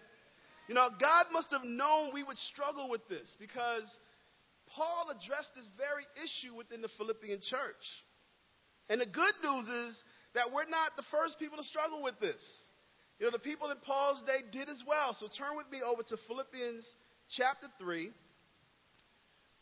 You 0.67 0.75
know, 0.75 0.87
God 0.99 1.25
must 1.31 1.51
have 1.51 1.63
known 1.63 2.11
we 2.13 2.23
would 2.23 2.37
struggle 2.37 2.89
with 2.89 3.07
this 3.09 3.35
because 3.39 3.89
Paul 4.75 5.09
addressed 5.09 5.55
this 5.55 5.65
very 5.77 6.05
issue 6.23 6.55
within 6.55 6.81
the 6.81 6.89
Philippian 6.97 7.39
church. 7.41 7.85
And 8.89 9.01
the 9.01 9.05
good 9.05 9.33
news 9.43 9.67
is 9.67 10.03
that 10.35 10.53
we're 10.53 10.69
not 10.69 10.95
the 10.95 11.03
first 11.11 11.39
people 11.39 11.57
to 11.57 11.63
struggle 11.63 12.03
with 12.03 12.19
this. 12.19 12.41
You 13.19 13.25
know, 13.25 13.31
the 13.31 13.39
people 13.39 13.69
in 13.71 13.77
Paul's 13.77 14.21
day 14.25 14.45
did 14.51 14.69
as 14.69 14.81
well. 14.87 15.15
So 15.19 15.27
turn 15.27 15.57
with 15.57 15.69
me 15.71 15.81
over 15.81 16.03
to 16.03 16.17
Philippians 16.27 16.87
chapter 17.35 17.67
3. 17.79 18.11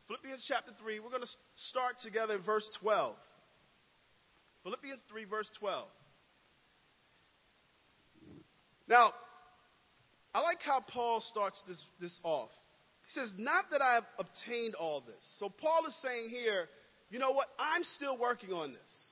Philippians 0.08 0.46
chapter 0.48 0.72
3, 0.80 1.00
we're 1.02 1.10
going 1.10 1.22
to 1.22 1.30
start 1.70 1.96
together 2.02 2.36
in 2.36 2.42
verse 2.44 2.70
12. 2.82 3.16
Philippians 4.64 5.04
3, 5.10 5.26
verse 5.26 5.52
12. 5.60 5.88
Now, 8.88 9.12
I 10.34 10.42
like 10.42 10.60
how 10.62 10.80
Paul 10.80 11.20
starts 11.20 11.62
this, 11.68 11.84
this 12.00 12.18
off. 12.24 12.50
He 13.06 13.20
says, 13.20 13.32
Not 13.38 13.66
that 13.72 13.82
I 13.82 13.96
have 13.96 14.06
obtained 14.18 14.76
all 14.76 15.02
this. 15.02 15.20
So 15.40 15.50
Paul 15.50 15.86
is 15.88 15.96
saying 16.02 16.30
here, 16.30 16.70
you 17.10 17.20
know 17.20 17.32
what? 17.32 17.48
I'm 17.60 17.84
still 17.84 18.18
working 18.18 18.52
on 18.52 18.72
this. 18.72 19.12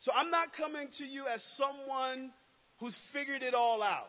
So 0.00 0.12
I'm 0.14 0.30
not 0.30 0.48
coming 0.56 0.88
to 0.98 1.04
you 1.04 1.24
as 1.26 1.42
someone 1.56 2.32
who's 2.80 2.96
figured 3.12 3.42
it 3.42 3.54
all 3.54 3.82
out. 3.82 4.08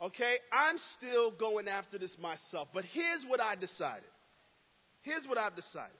Okay? 0.00 0.34
I'm 0.52 0.76
still 0.98 1.30
going 1.30 1.68
after 1.68 1.98
this 1.98 2.16
myself. 2.20 2.68
But 2.74 2.84
here's 2.92 3.24
what 3.28 3.40
I 3.40 3.54
decided. 3.54 4.08
Here's 5.02 5.26
what 5.26 5.38
I've 5.38 5.56
decided. 5.56 5.96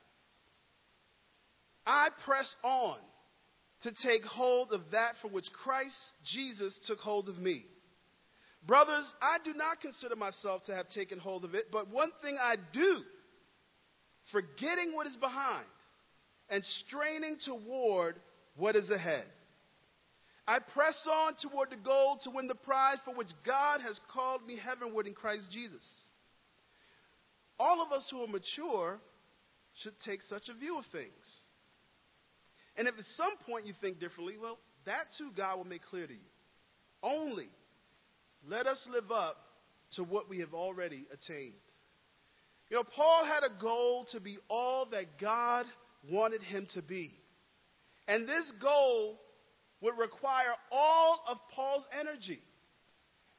I 1.87 2.09
press 2.25 2.55
on 2.63 2.99
to 3.83 3.93
take 4.03 4.23
hold 4.23 4.73
of 4.73 4.81
that 4.93 5.15
for 5.21 5.29
which 5.29 5.47
Christ 5.65 5.97
Jesus 6.25 6.79
took 6.87 6.99
hold 6.99 7.29
of 7.29 7.39
me. 7.39 7.65
Brothers, 8.67 9.13
I 9.21 9.39
do 9.45 9.55
not 9.55 9.81
consider 9.81 10.15
myself 10.15 10.63
to 10.67 10.75
have 10.75 10.89
taken 10.89 11.19
hold 11.19 11.45
of 11.45 11.55
it, 11.55 11.67
but 11.73 11.91
one 11.91 12.13
thing 12.23 12.39
I 12.41 12.55
do, 12.73 12.99
forgetting 14.31 14.95
what 14.95 15.09
is 15.09 15.17
behind 15.17 15.67
and 16.49 16.63
straining 16.63 17.39
toward 17.45 18.17
what 18.57 18.77
is 18.77 18.89
ahead. 18.91 19.25
I 20.47 20.59
press 20.61 21.09
on 21.11 21.35
toward 21.43 21.71
the 21.71 21.77
goal 21.77 22.19
to 22.25 22.31
win 22.31 22.47
the 22.47 22.55
prize 22.55 22.99
for 23.05 23.15
which 23.15 23.31
God 23.45 23.81
has 23.81 24.01
called 24.13 24.47
me 24.47 24.57
heavenward 24.57 25.07
in 25.07 25.15
Christ 25.15 25.51
Jesus. 25.51 25.85
All 27.59 27.83
of 27.83 27.93
us 27.93 28.09
who 28.11 28.23
are 28.23 28.27
mature 28.27 29.01
should 29.83 29.95
take 30.05 30.23
such 30.23 30.49
a 30.49 30.55
view 30.55 30.79
of 30.79 30.85
things. 30.93 31.41
And 32.77 32.89
if 32.89 32.95
at 32.99 33.05
some 33.17 33.37
point 33.49 33.67
you 33.67 33.75
think 33.81 34.01
differently, 34.01 34.37
well, 34.41 34.59
that 34.87 35.07
too 35.19 35.31
God 35.37 35.59
will 35.59 35.65
make 35.65 35.83
clear 35.83 36.07
to 36.07 36.13
you. 36.13 36.19
Only 37.03 37.49
let 38.49 38.67
us 38.67 38.87
live 38.91 39.11
up 39.11 39.37
to 39.93 40.05
what 40.05 40.29
we 40.29 40.41
have 40.41 40.55
already 40.55 41.07
attained. 41.13 41.53
You 42.71 42.79
know, 42.79 42.85
Paul 42.85 43.25
had 43.25 43.43
a 43.45 43.61
goal 43.61 44.07
to 44.13 44.21
be 44.21 44.39
all 44.49 44.87
that 44.87 45.19
God 45.21 45.67
wanted 46.11 46.43
him 46.43 46.67
to 46.75 46.83
be. 46.83 47.11
And 48.09 48.27
this 48.27 48.51
goal 48.61 49.21
would 49.81 49.99
require 49.99 50.55
all 50.71 51.23
of 51.29 51.37
Paul's 51.55 51.87
energy. 52.01 52.41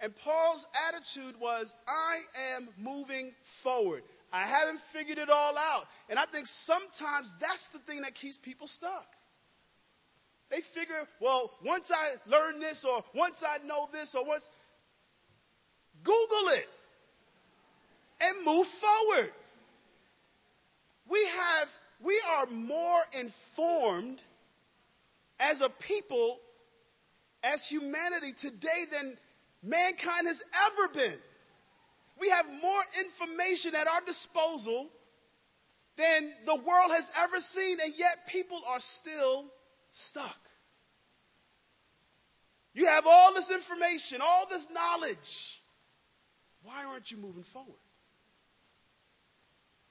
And 0.03 0.13
Paul's 0.17 0.65
attitude 0.89 1.39
was, 1.39 1.72
I 1.88 2.57
am 2.57 2.67
moving 2.77 3.31
forward. 3.63 4.03
I 4.33 4.45
haven't 4.45 4.81
figured 4.91 5.17
it 5.17 5.29
all 5.29 5.57
out. 5.57 5.86
And 6.10 6.19
I 6.19 6.25
think 6.29 6.45
sometimes 6.65 7.31
that's 7.39 7.65
the 7.72 7.79
thing 7.89 8.01
that 8.01 8.13
keeps 8.13 8.38
people 8.43 8.67
stuck. 8.67 9.07
They 10.51 10.60
figure, 10.75 11.07
well, 11.22 11.51
once 11.65 11.89
I 11.89 12.29
learn 12.29 12.60
this, 12.60 12.83
or 12.86 13.01
once 13.15 13.38
I 13.41 13.65
know 13.65 13.88
this, 13.93 14.13
or 14.13 14.25
once. 14.27 14.43
Google 16.03 16.50
it 16.50 16.67
and 18.19 18.45
move 18.45 18.67
forward. 18.81 19.31
We 21.10 21.25
have, 21.33 21.67
we 22.03 22.22
are 22.38 22.45
more 22.48 23.03
informed 23.13 24.22
as 25.39 25.62
a 25.62 25.69
people, 25.88 26.39
as 27.41 27.65
humanity 27.69 28.33
today 28.41 28.83
than 28.91 29.17
mankind 29.63 30.27
has 30.27 30.41
ever 30.70 30.93
been. 30.93 31.20
We 32.20 32.29
have 32.29 32.46
more 32.62 32.84
information 33.00 33.74
at 33.74 33.88
our 33.88 34.01
disposal 34.05 34.89
than 35.98 36.32
the 36.46 36.55
world 36.55 36.91
has 36.91 37.05
ever 37.24 37.38
seen, 37.53 37.77
and 37.84 37.93
yet 37.98 38.17
people 38.32 38.62
are 38.67 38.79
still 39.01 39.46
stuck. 40.10 40.38
You 42.74 42.88
have 42.88 43.05
all 43.05 43.34
this 43.34 43.50
information, 43.50 44.20
all 44.22 44.48
this 44.50 44.65
knowledge. 44.72 45.17
Why 46.63 46.86
aren't 46.86 47.12
you 47.12 47.17
moving 47.17 47.46
forward? 47.53 47.75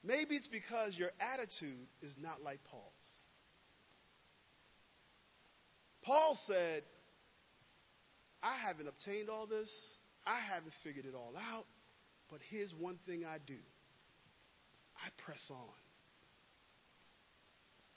Maybe 0.03 0.35
it's 0.35 0.47
because 0.47 0.97
your 0.97 1.11
attitude 1.19 1.87
is 2.01 2.15
not 2.19 2.41
like 2.41 2.59
Paul's. 2.69 2.83
Paul 6.03 6.37
said, 6.45 6.83
I 8.43 8.57
haven't 8.67 8.89
obtained 8.89 9.29
all 9.29 9.47
this, 9.47 9.71
I 10.25 10.39
haven't 10.53 10.73
figured 10.83 11.05
it 11.05 11.15
all 11.15 11.33
out, 11.37 11.65
but 12.29 12.39
here's 12.51 12.73
one 12.77 12.99
thing 13.07 13.23
I 13.25 13.37
do 13.47 13.57
I 14.97 15.09
press 15.25 15.49
on. 15.49 15.73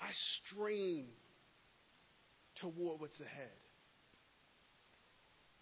I 0.01 0.11
strain 0.47 1.07
toward 2.61 3.01
what's 3.01 3.21
ahead. 3.21 3.59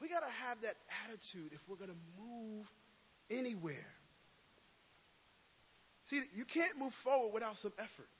We 0.00 0.08
got 0.08 0.20
to 0.20 0.32
have 0.46 0.58
that 0.62 0.74
attitude 1.06 1.52
if 1.52 1.60
we're 1.68 1.76
going 1.76 1.90
to 1.90 2.20
move 2.20 2.66
anywhere. 3.30 3.86
See, 6.10 6.20
you 6.34 6.44
can't 6.44 6.78
move 6.78 6.92
forward 7.02 7.32
without 7.32 7.56
some 7.56 7.72
effort. 7.78 8.10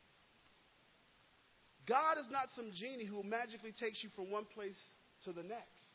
God 1.87 2.17
is 2.19 2.27
not 2.31 2.49
some 2.57 2.71
genie 2.75 3.05
who 3.05 3.23
magically 3.23 3.73
takes 3.79 4.03
you 4.03 4.09
from 4.17 4.31
one 4.31 4.47
place 4.55 4.79
to 5.25 5.33
the 5.33 5.43
next. 5.43 5.94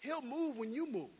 He'll 0.00 0.22
move 0.22 0.56
when 0.56 0.72
you 0.72 0.86
move. 0.86 1.14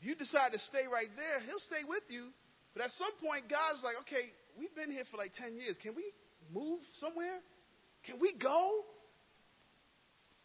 If 0.00 0.06
you 0.06 0.14
decide 0.14 0.52
to 0.52 0.58
stay 0.58 0.86
right 0.90 1.10
there, 1.16 1.40
he'll 1.44 1.62
stay 1.66 1.82
with 1.86 2.04
you. 2.08 2.30
But 2.74 2.84
at 2.84 2.90
some 2.92 3.12
point, 3.18 3.50
God's 3.50 3.82
like, 3.82 3.96
okay, 4.06 4.30
we've 4.58 4.74
been 4.74 4.90
here 4.90 5.04
for 5.10 5.16
like 5.16 5.32
10 5.34 5.56
years. 5.56 5.76
Can 5.82 5.94
we 5.94 6.06
move 6.54 6.80
somewhere? 7.00 7.42
Can 8.06 8.20
we 8.20 8.32
go? 8.40 8.84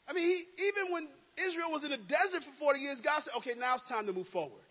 I 0.08 0.14
mean, 0.14 0.26
he, 0.26 0.44
even 0.74 0.92
when 0.92 1.08
Israel 1.38 1.72
was 1.72 1.84
in 1.84 1.92
the 1.92 2.02
desert 2.02 2.44
for 2.44 2.74
40 2.74 2.80
years, 2.80 3.02
God 3.04 3.22
said, 3.24 3.34
okay, 3.38 3.54
now 3.58 3.76
it's 3.76 3.88
time 3.88 4.08
to 4.08 4.14
move 4.14 4.28
forward. 4.34 4.66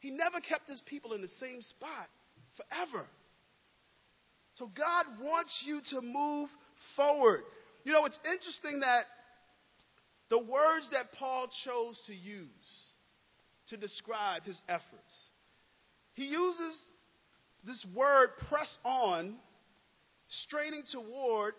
He 0.00 0.10
never 0.10 0.40
kept 0.42 0.68
his 0.68 0.82
people 0.86 1.14
in 1.14 1.22
the 1.22 1.30
same 1.38 1.62
spot 1.62 2.10
forever. 2.58 3.06
So 4.54 4.66
God 4.66 5.06
wants 5.22 5.64
you 5.64 5.80
to 5.94 6.02
move 6.02 6.50
forward. 6.96 7.42
You 7.84 7.92
know, 7.92 8.04
it's 8.04 8.18
interesting 8.26 8.80
that 8.80 9.06
the 10.32 10.38
words 10.38 10.88
that 10.92 11.12
Paul 11.18 11.46
chose 11.62 12.00
to 12.06 12.14
use 12.14 12.48
to 13.68 13.76
describe 13.76 14.44
his 14.44 14.58
efforts, 14.66 15.28
he 16.14 16.24
uses 16.24 16.88
this 17.66 17.86
word 17.94 18.30
press 18.48 18.78
on, 18.82 19.36
straining 20.28 20.84
toward. 20.90 21.52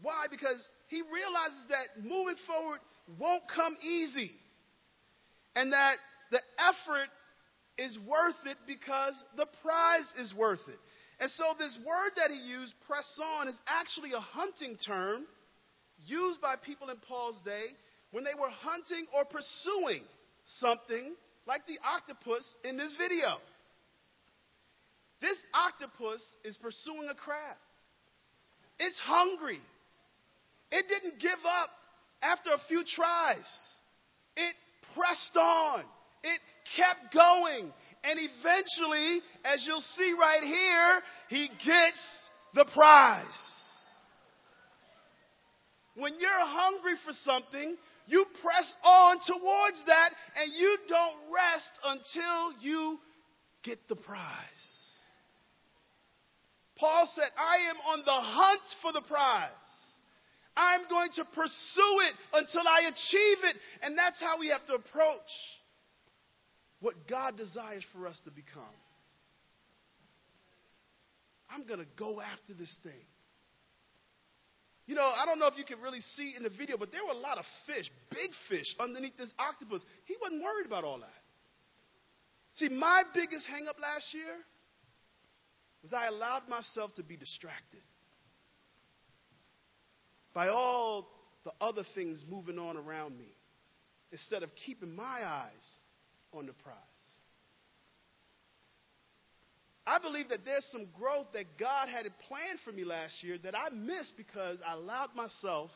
Why? 0.00 0.24
Because 0.30 0.66
he 0.88 1.02
realizes 1.02 1.62
that 1.68 2.02
moving 2.02 2.36
forward 2.46 2.78
won't 3.20 3.42
come 3.54 3.76
easy. 3.82 4.30
And 5.54 5.70
that 5.74 5.96
the 6.30 6.40
effort 6.58 7.10
is 7.76 7.98
worth 8.08 8.46
it 8.46 8.56
because 8.66 9.22
the 9.36 9.46
prize 9.60 10.10
is 10.18 10.34
worth 10.34 10.66
it. 10.68 10.78
And 11.20 11.30
so, 11.32 11.44
this 11.58 11.78
word 11.86 12.12
that 12.16 12.30
he 12.30 12.38
used, 12.48 12.72
press 12.86 13.20
on, 13.22 13.48
is 13.48 13.60
actually 13.68 14.12
a 14.14 14.20
hunting 14.20 14.78
term 14.86 15.26
used 16.06 16.40
by 16.40 16.56
people 16.56 16.90
in 16.90 16.96
Paul's 17.08 17.40
day 17.44 17.66
when 18.10 18.24
they 18.24 18.34
were 18.38 18.50
hunting 18.50 19.06
or 19.16 19.24
pursuing 19.24 20.02
something 20.44 21.14
like 21.46 21.66
the 21.66 21.78
octopus 21.84 22.44
in 22.64 22.76
this 22.76 22.94
video. 22.98 23.36
This 25.20 25.36
octopus 25.54 26.22
is 26.44 26.56
pursuing 26.56 27.08
a 27.08 27.14
crab. 27.14 27.56
It's 28.78 28.98
hungry. 28.98 29.60
It 30.70 30.86
didn't 30.88 31.20
give 31.20 31.38
up 31.46 31.70
after 32.22 32.50
a 32.50 32.58
few 32.68 32.84
tries. 32.84 33.46
It 34.36 34.54
pressed 34.94 35.36
on. 35.36 35.84
It 36.22 36.40
kept 36.76 37.14
going. 37.14 37.72
And 38.04 38.18
eventually, 38.20 39.22
as 39.44 39.64
you'll 39.66 39.80
see 39.96 40.14
right 40.18 40.42
here, 40.42 41.00
he 41.28 41.48
gets 41.48 42.28
the 42.54 42.66
prize. 42.74 43.63
When 45.96 46.14
you're 46.18 46.30
hungry 46.30 46.94
for 47.04 47.12
something, 47.24 47.76
you 48.06 48.26
press 48.42 48.74
on 48.84 49.16
towards 49.26 49.82
that 49.86 50.10
and 50.40 50.52
you 50.52 50.76
don't 50.88 51.16
rest 51.32 51.70
until 51.84 52.60
you 52.60 52.98
get 53.62 53.78
the 53.88 53.96
prize. 53.96 54.84
Paul 56.76 57.08
said, 57.14 57.30
I 57.38 57.70
am 57.70 57.76
on 57.92 58.04
the 58.04 58.10
hunt 58.10 58.62
for 58.82 58.92
the 58.92 59.02
prize. 59.02 59.50
I'm 60.56 60.82
going 60.88 61.10
to 61.16 61.24
pursue 61.24 61.96
it 62.08 62.14
until 62.32 62.66
I 62.68 62.88
achieve 62.88 63.38
it. 63.44 63.56
And 63.82 63.96
that's 63.96 64.20
how 64.20 64.38
we 64.38 64.48
have 64.48 64.64
to 64.66 64.74
approach 64.74 65.30
what 66.80 66.94
God 67.08 67.36
desires 67.36 67.84
for 67.92 68.06
us 68.06 68.20
to 68.24 68.30
become. 68.30 68.62
I'm 71.50 71.66
going 71.66 71.80
to 71.80 71.86
go 71.96 72.20
after 72.20 72.54
this 72.54 72.76
thing. 72.82 73.06
You 74.86 74.94
know, 74.94 75.02
I 75.02 75.24
don't 75.24 75.38
know 75.38 75.46
if 75.46 75.56
you 75.56 75.64
can 75.64 75.80
really 75.80 76.00
see 76.16 76.34
in 76.36 76.42
the 76.42 76.50
video, 76.50 76.76
but 76.76 76.92
there 76.92 77.04
were 77.04 77.12
a 77.12 77.22
lot 77.22 77.38
of 77.38 77.44
fish, 77.66 77.90
big 78.10 78.30
fish, 78.48 78.66
underneath 78.78 79.16
this 79.16 79.32
octopus. 79.38 79.82
He 80.04 80.14
wasn't 80.20 80.42
worried 80.42 80.66
about 80.66 80.84
all 80.84 80.98
that. 80.98 81.22
See, 82.54 82.68
my 82.68 83.02
biggest 83.14 83.46
hangup 83.46 83.80
last 83.80 84.12
year 84.12 84.36
was 85.82 85.92
I 85.92 86.06
allowed 86.06 86.48
myself 86.48 86.94
to 86.96 87.02
be 87.02 87.16
distracted 87.16 87.82
by 90.34 90.48
all 90.48 91.08
the 91.44 91.52
other 91.60 91.82
things 91.94 92.24
moving 92.28 92.58
on 92.58 92.76
around 92.76 93.18
me 93.18 93.36
instead 94.12 94.42
of 94.42 94.50
keeping 94.66 94.94
my 94.94 95.20
eyes 95.24 95.78
on 96.32 96.46
the 96.46 96.52
prize. 96.52 96.76
I 99.86 99.98
believe 99.98 100.30
that 100.30 100.44
there's 100.44 100.66
some 100.72 100.86
growth 100.98 101.26
that 101.34 101.58
God 101.58 101.88
had 101.88 102.04
planned 102.26 102.58
for 102.64 102.72
me 102.72 102.84
last 102.84 103.22
year 103.22 103.36
that 103.44 103.54
I 103.54 103.68
missed 103.74 104.14
because 104.16 104.58
I 104.66 104.74
allowed 104.74 105.14
myself 105.14 105.70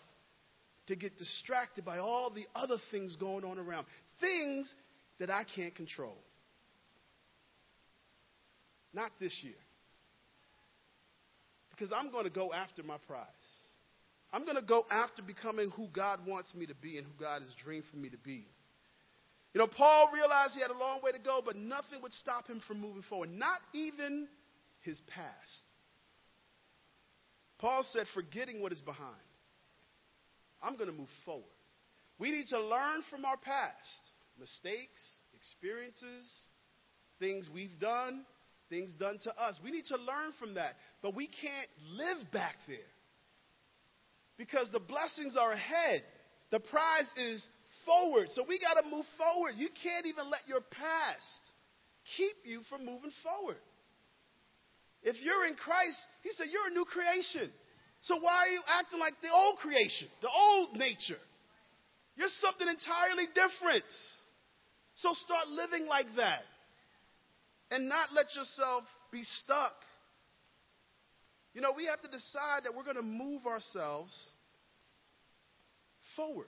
to 0.87 0.97
get 0.97 1.17
distracted 1.19 1.85
by 1.85 1.99
all 1.99 2.31
the 2.31 2.47
other 2.55 2.77
things 2.91 3.17
going 3.17 3.45
on 3.45 3.59
around, 3.59 3.87
things 4.21 4.75
that 5.19 5.31
I 5.31 5.45
can't 5.45 5.75
control. 5.75 6.17
Not 8.95 9.11
this 9.21 9.37
year. 9.43 9.53
Because 11.71 11.93
I'm 11.95 12.11
going 12.11 12.25
to 12.25 12.31
go 12.31 12.53
after 12.53 12.83
my 12.83 12.97
prize. 13.07 13.27
I'm 14.33 14.45
going 14.45 14.57
to 14.57 14.63
go 14.63 14.85
after 14.91 15.23
becoming 15.23 15.71
who 15.71 15.89
God 15.89 16.21
wants 16.27 16.55
me 16.55 16.67
to 16.67 16.75
be 16.75 16.97
and 16.97 17.07
who 17.07 17.13
God 17.23 17.43
has 17.43 17.53
dreamed 17.63 17.85
for 17.91 17.99
me 17.99 18.09
to 18.09 18.19
be. 18.19 18.47
You 19.59 19.65
know, 19.65 19.73
Paul 19.77 20.11
realized 20.15 20.55
he 20.55 20.61
had 20.61 20.71
a 20.71 20.79
long 20.79 21.03
way 21.03 21.11
to 21.11 21.19
go, 21.19 21.43
but 21.45 21.57
nothing 21.57 22.01
would 22.03 22.13
stop 22.13 22.47
him 22.47 22.63
from 22.69 22.81
moving 22.81 23.03
forward, 23.09 23.29
not 23.29 23.59
even 23.73 24.29
his 24.83 25.01
past. 25.09 25.73
Paul 27.59 27.85
said, 27.91 28.07
forgetting 28.15 28.63
what 28.63 28.71
is 28.71 28.81
behind, 28.81 29.11
I'm 30.63 30.75
going 30.75 30.89
to 30.89 30.97
move 30.97 31.09
forward. 31.25 31.43
We 32.21 32.31
need 32.31 32.47
to 32.51 32.61
learn 32.61 33.01
from 33.11 33.25
our 33.25 33.37
past 33.37 33.75
mistakes, 34.39 35.03
experiences, 35.35 36.33
things 37.19 37.51
we've 37.53 37.81
done, 37.81 38.25
things 38.71 38.95
done 38.95 39.19
to 39.25 39.37
us. 39.43 39.59
We 39.65 39.73
need 39.73 39.87
to 39.87 39.97
learn 39.97 40.35
from 40.39 40.55
that, 40.55 40.75
but 41.03 41.17
we 41.17 41.27
can't 41.27 41.69
live 41.97 42.31
back 42.33 42.55
there 42.69 42.79
because 44.37 44.71
the 44.71 44.79
blessings 44.79 45.37
are 45.37 45.51
ahead. 45.51 46.05
The 46.53 46.61
prize 46.61 47.11
is 47.17 47.45
forward. 47.89 48.29
So 48.37 48.45
we 48.45 48.61
got 48.61 48.77
to 48.77 48.85
move 48.85 49.09
forward. 49.17 49.57
You 49.57 49.73
can't 49.73 50.05
even 50.05 50.29
let 50.29 50.45
your 50.45 50.61
past 50.61 51.43
keep 52.17 52.37
you 52.45 52.61
from 52.69 52.85
moving 52.85 53.13
forward. 53.25 53.57
If 55.03 55.17
you're 55.25 55.49
in 55.49 55.57
Christ, 55.57 55.97
He 56.23 56.31
said 56.37 56.53
you're 56.53 56.69
a 56.69 56.77
new 56.77 56.85
creation. 56.85 57.49
So 58.03 58.21
why 58.21 58.47
are 58.47 58.53
you 58.53 58.63
acting 58.79 59.01
like 59.01 59.15
the 59.23 59.33
old 59.33 59.57
creation, 59.59 60.07
the 60.21 60.29
old 60.29 60.77
nature? 60.77 61.19
You're 62.15 62.35
something 62.45 62.69
entirely 62.69 63.27
different. 63.33 63.89
So 64.95 65.15
start 65.25 65.49
living 65.49 65.87
like 65.87 66.07
that 66.17 66.43
and 67.71 67.89
not 67.89 68.13
let 68.15 68.27
yourself 68.35 68.85
be 69.11 69.23
stuck. 69.23 69.75
You 71.55 71.61
know, 71.61 71.73
we 71.77 71.87
have 71.87 72.03
to 72.03 72.09
decide 72.09 72.65
that 72.65 72.75
we're 72.77 72.85
going 72.85 72.97
to 72.97 73.03
move 73.03 73.47
ourselves 73.47 74.13
forward. 76.15 76.47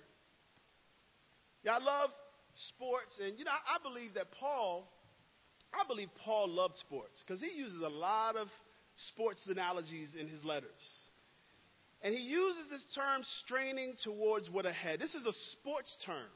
Yeah, 1.63 1.73
I 1.73 1.79
love 1.79 2.11
sports, 2.55 3.19
and 3.25 3.39
you 3.39 3.45
know, 3.45 3.51
I, 3.51 3.77
I 3.77 3.83
believe 3.83 4.15
that 4.15 4.27
Paul, 4.39 4.89
I 5.73 5.87
believe 5.87 6.09
Paul 6.25 6.49
loved 6.49 6.77
sports 6.77 7.23
because 7.27 7.43
he 7.43 7.57
uses 7.57 7.83
a 7.83 7.89
lot 7.89 8.37
of 8.37 8.49
sports 8.95 9.47
analogies 9.49 10.17
in 10.19 10.29
his 10.29 10.45
letters. 10.45 10.71
And 12.03 12.15
he 12.15 12.23
uses 12.23 12.71
this 12.71 12.85
term 12.95 13.23
straining 13.45 13.95
towards 14.03 14.49
what 14.49 14.65
ahead. 14.65 15.01
This 15.01 15.15
is 15.15 15.27
a 15.27 15.33
sports 15.53 15.97
term 16.07 16.31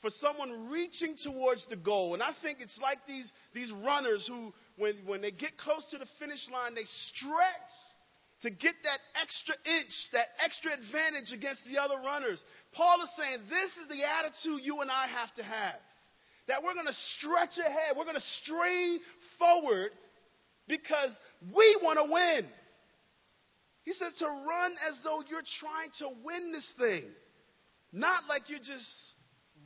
for 0.00 0.10
someone 0.10 0.68
reaching 0.68 1.16
towards 1.22 1.64
the 1.70 1.76
goal. 1.76 2.14
And 2.14 2.22
I 2.22 2.30
think 2.42 2.58
it's 2.60 2.78
like 2.82 2.98
these, 3.06 3.30
these 3.54 3.72
runners 3.84 4.26
who, 4.28 4.52
when, 4.76 4.94
when 5.06 5.20
they 5.20 5.30
get 5.30 5.56
close 5.58 5.88
to 5.92 5.98
the 5.98 6.06
finish 6.18 6.40
line, 6.52 6.74
they 6.74 6.84
stretch 6.84 7.70
to 8.42 8.50
get 8.50 8.74
that 8.84 9.00
extra 9.20 9.54
inch, 9.66 9.94
that 10.12 10.26
extra 10.44 10.72
advantage 10.72 11.34
against 11.34 11.62
the 11.66 11.80
other 11.80 11.98
runners. 11.98 12.42
Paul 12.72 13.02
is 13.02 13.10
saying 13.18 13.38
this 13.50 13.70
is 13.82 13.88
the 13.88 14.06
attitude 14.06 14.62
you 14.62 14.80
and 14.80 14.90
I 14.90 15.06
have 15.08 15.34
to 15.34 15.42
have. 15.42 15.80
That 16.46 16.62
we're 16.62 16.74
going 16.74 16.86
to 16.86 17.02
stretch 17.18 17.58
ahead, 17.58 17.96
we're 17.96 18.08
going 18.08 18.16
to 18.16 18.32
strain 18.42 19.00
forward 19.38 19.90
because 20.68 21.18
we 21.42 21.78
want 21.82 21.98
to 21.98 22.10
win. 22.12 22.48
He 23.82 23.92
says 23.92 24.14
to 24.20 24.26
run 24.26 24.72
as 24.88 25.00
though 25.02 25.22
you're 25.28 25.44
trying 25.60 25.90
to 25.98 26.08
win 26.24 26.52
this 26.52 26.72
thing, 26.78 27.04
not 27.92 28.24
like 28.28 28.48
you're 28.48 28.60
just 28.60 28.86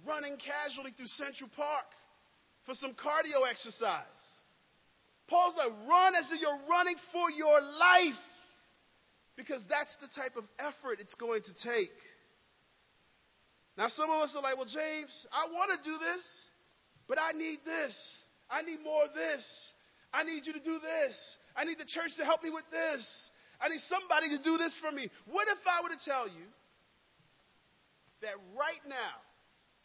running 0.07 0.39
casually 0.39 0.93
through 0.97 1.11
Central 1.19 1.51
Park 1.55 1.87
for 2.65 2.75
some 2.75 2.95
cardio 2.95 3.49
exercise. 3.49 4.23
Paul's 5.29 5.55
like, 5.57 5.73
run 5.89 6.15
as 6.15 6.29
though 6.31 6.37
you're 6.41 6.69
running 6.71 6.97
for 7.13 7.31
your 7.31 7.61
life. 7.61 8.23
Because 9.37 9.65
that's 9.69 9.97
the 10.01 10.09
type 10.15 10.37
of 10.37 10.45
effort 10.59 11.01
it's 11.01 11.15
going 11.15 11.43
to 11.43 11.55
take. 11.65 11.97
Now, 13.79 13.89
some 13.89 14.11
of 14.11 14.21
us 14.21 14.35
are 14.37 14.43
like, 14.43 14.57
well, 14.57 14.69
James, 14.69 15.13
I 15.33 15.49
want 15.51 15.73
to 15.73 15.81
do 15.81 15.97
this, 15.97 16.23
but 17.09 17.19
I 17.19 17.33
need 17.33 17.61
this. 17.65 17.97
I 18.51 18.61
need 18.61 18.85
more 18.85 19.05
of 19.05 19.15
this. 19.15 19.41
I 20.13 20.25
need 20.25 20.45
you 20.45 20.53
to 20.53 20.61
do 20.61 20.77
this. 20.77 21.17
I 21.57 21.65
need 21.65 21.79
the 21.79 21.89
church 21.89 22.13
to 22.19 22.25
help 22.25 22.43
me 22.43 22.51
with 22.51 22.69
this. 22.71 23.01
I 23.61 23.69
need 23.69 23.81
somebody 23.89 24.29
to 24.37 24.43
do 24.43 24.59
this 24.59 24.77
for 24.83 24.93
me. 24.93 25.09
What 25.31 25.49
if 25.49 25.59
I 25.65 25.81
were 25.83 25.89
to 25.89 26.05
tell 26.05 26.29
you 26.29 26.45
that 28.21 28.37
right 28.53 28.83
now 28.85 29.17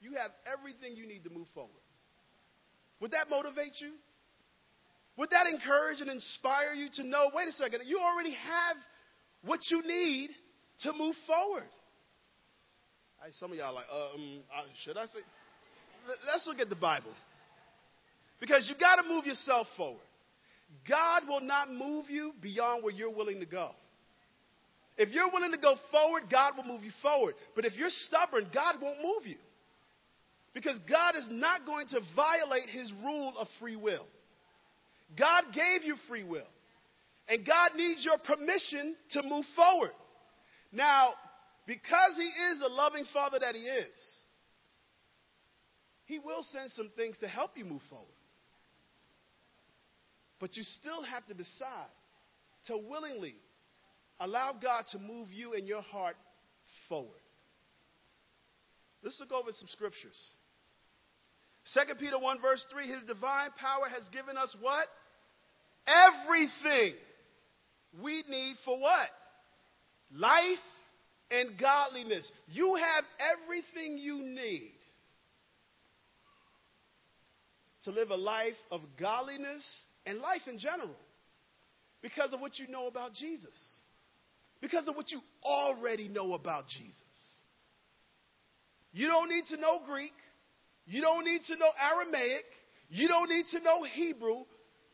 you 0.01 0.19
have 0.19 0.31
everything 0.43 0.97
you 0.97 1.07
need 1.07 1.23
to 1.23 1.29
move 1.29 1.47
forward? 1.55 1.71
Would 2.99 3.11
that 3.11 3.29
motivate 3.29 3.79
you? 3.79 3.93
Would 5.15 5.29
that 5.31 5.47
encourage 5.47 6.01
and 6.01 6.09
inspire 6.09 6.73
you 6.73 6.89
to 6.95 7.03
know, 7.03 7.31
wait 7.33 7.47
a 7.47 7.51
second, 7.53 7.81
you 7.85 7.99
already 7.99 8.33
have 8.33 8.77
what 9.43 9.59
you 9.69 9.81
need 9.83 10.29
to 10.81 10.93
move 10.93 11.15
forward? 11.25 11.69
some 13.39 13.51
of 13.51 13.57
y'all 13.57 13.73
like, 13.73 13.85
uh, 13.91 14.15
um, 14.15 14.41
should 14.85 14.97
I 14.97 15.05
say? 15.05 15.19
Let's 16.31 16.47
look 16.47 16.59
at 16.59 16.69
the 16.69 16.75
Bible. 16.75 17.11
Because 18.39 18.69
you 18.69 18.79
got 18.79 19.01
to 19.01 19.07
move 19.07 19.25
yourself 19.25 19.67
forward. 19.75 19.99
God 20.87 21.23
will 21.27 21.41
not 21.41 21.71
move 21.71 22.05
you 22.09 22.33
beyond 22.41 22.83
where 22.83 22.93
you're 22.93 23.11
willing 23.11 23.39
to 23.39 23.45
go. 23.45 23.71
If 24.97 25.09
you're 25.09 25.29
willing 25.31 25.51
to 25.51 25.57
go 25.57 25.75
forward, 25.91 26.23
God 26.31 26.53
will 26.57 26.63
move 26.63 26.83
you 26.83 26.91
forward. 27.01 27.35
But 27.55 27.65
if 27.65 27.73
you're 27.75 27.89
stubborn, 27.89 28.49
God 28.53 28.75
won't 28.81 28.97
move 29.01 29.25
you. 29.25 29.37
Because 30.53 30.79
God 30.89 31.15
is 31.15 31.27
not 31.29 31.65
going 31.65 31.87
to 31.89 31.99
violate 32.15 32.69
his 32.69 32.91
rule 33.03 33.33
of 33.37 33.47
free 33.59 33.75
will. 33.75 34.07
God 35.17 35.45
gave 35.53 35.85
you 35.85 35.95
free 36.09 36.23
will. 36.23 36.47
And 37.29 37.45
God 37.45 37.71
needs 37.75 38.05
your 38.05 38.17
permission 38.17 38.95
to 39.11 39.23
move 39.23 39.45
forward. 39.55 39.91
Now, 40.71 41.09
because 41.65 42.15
He 42.17 42.23
is 42.23 42.61
a 42.61 42.67
loving 42.67 43.05
Father 43.13 43.39
that 43.39 43.55
He 43.55 43.61
is, 43.61 43.99
He 46.05 46.19
will 46.19 46.45
send 46.51 46.71
some 46.71 46.89
things 46.95 47.17
to 47.19 47.27
help 47.27 47.51
you 47.55 47.65
move 47.65 47.81
forward. 47.89 48.07
But 50.39 50.55
you 50.55 50.63
still 50.63 51.03
have 51.03 51.25
to 51.27 51.33
decide 51.33 51.91
to 52.67 52.77
willingly 52.77 53.35
allow 54.19 54.53
God 54.61 54.85
to 54.91 54.99
move 54.99 55.29
you 55.31 55.53
and 55.53 55.67
your 55.67 55.81
heart 55.81 56.15
forward. 56.87 57.09
Let's 59.03 59.19
look 59.19 59.31
over 59.31 59.51
some 59.51 59.67
scriptures. 59.69 60.17
2 61.73 61.95
Peter 61.95 62.17
1, 62.17 62.41
verse 62.41 62.65
3 62.71 62.87
His 62.87 63.03
divine 63.07 63.49
power 63.59 63.89
has 63.89 64.07
given 64.13 64.37
us 64.37 64.55
what? 64.61 64.87
Everything 65.87 66.93
we 68.01 68.23
need 68.29 68.55
for 68.65 68.79
what? 68.79 69.09
Life 70.13 70.43
and 71.31 71.59
godliness. 71.59 72.29
You 72.47 72.75
have 72.75 73.03
everything 73.43 73.97
you 73.97 74.19
need 74.19 74.73
to 77.83 77.91
live 77.91 78.09
a 78.09 78.15
life 78.15 78.53
of 78.71 78.81
godliness 78.99 79.65
and 80.05 80.19
life 80.19 80.41
in 80.47 80.59
general 80.59 80.95
because 82.01 82.33
of 82.33 82.39
what 82.39 82.59
you 82.59 82.67
know 82.67 82.87
about 82.87 83.13
Jesus, 83.13 83.55
because 84.61 84.87
of 84.87 84.95
what 84.95 85.11
you 85.11 85.19
already 85.43 86.07
know 86.07 86.33
about 86.33 86.67
Jesus. 86.67 86.93
You 88.91 89.07
don't 89.07 89.29
need 89.29 89.45
to 89.49 89.57
know 89.57 89.79
Greek, 89.85 90.13
you 90.85 91.01
don't 91.01 91.25
need 91.25 91.41
to 91.47 91.55
know 91.57 91.69
Aramaic, 91.91 92.45
you 92.89 93.07
don't 93.07 93.29
need 93.29 93.45
to 93.51 93.59
know 93.61 93.83
Hebrew 93.83 94.43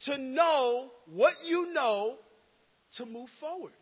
to 0.06 0.18
know 0.18 0.92
what 1.08 1.34
you 1.46 1.74
know 1.74 2.16
to 2.98 3.06
move 3.06 3.30
forward. 3.40 3.74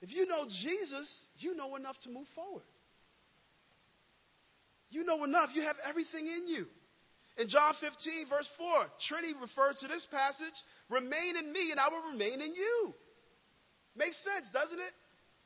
If 0.00 0.12
you 0.12 0.26
know 0.26 0.44
Jesus, 0.44 1.26
you 1.38 1.56
know 1.56 1.76
enough 1.76 1.98
to 2.02 2.10
move 2.10 2.26
forward. 2.34 2.64
You 4.90 5.04
know 5.04 5.24
enough. 5.24 5.50
You 5.54 5.62
have 5.62 5.76
everything 5.88 6.26
in 6.26 6.46
you. 6.46 6.66
In 7.36 7.48
John 7.48 7.74
15, 7.80 8.28
verse 8.28 8.48
4, 8.58 8.86
Trinity 9.08 9.34
refers 9.40 9.78
to 9.80 9.88
this 9.88 10.06
passage 10.10 10.54
remain 10.88 11.36
in 11.36 11.52
me, 11.52 11.72
and 11.72 11.80
I 11.80 11.88
will 11.88 12.12
remain 12.12 12.40
in 12.40 12.54
you. 12.54 12.94
Makes 13.96 14.22
sense, 14.22 14.46
doesn't 14.52 14.78
it? 14.78 14.94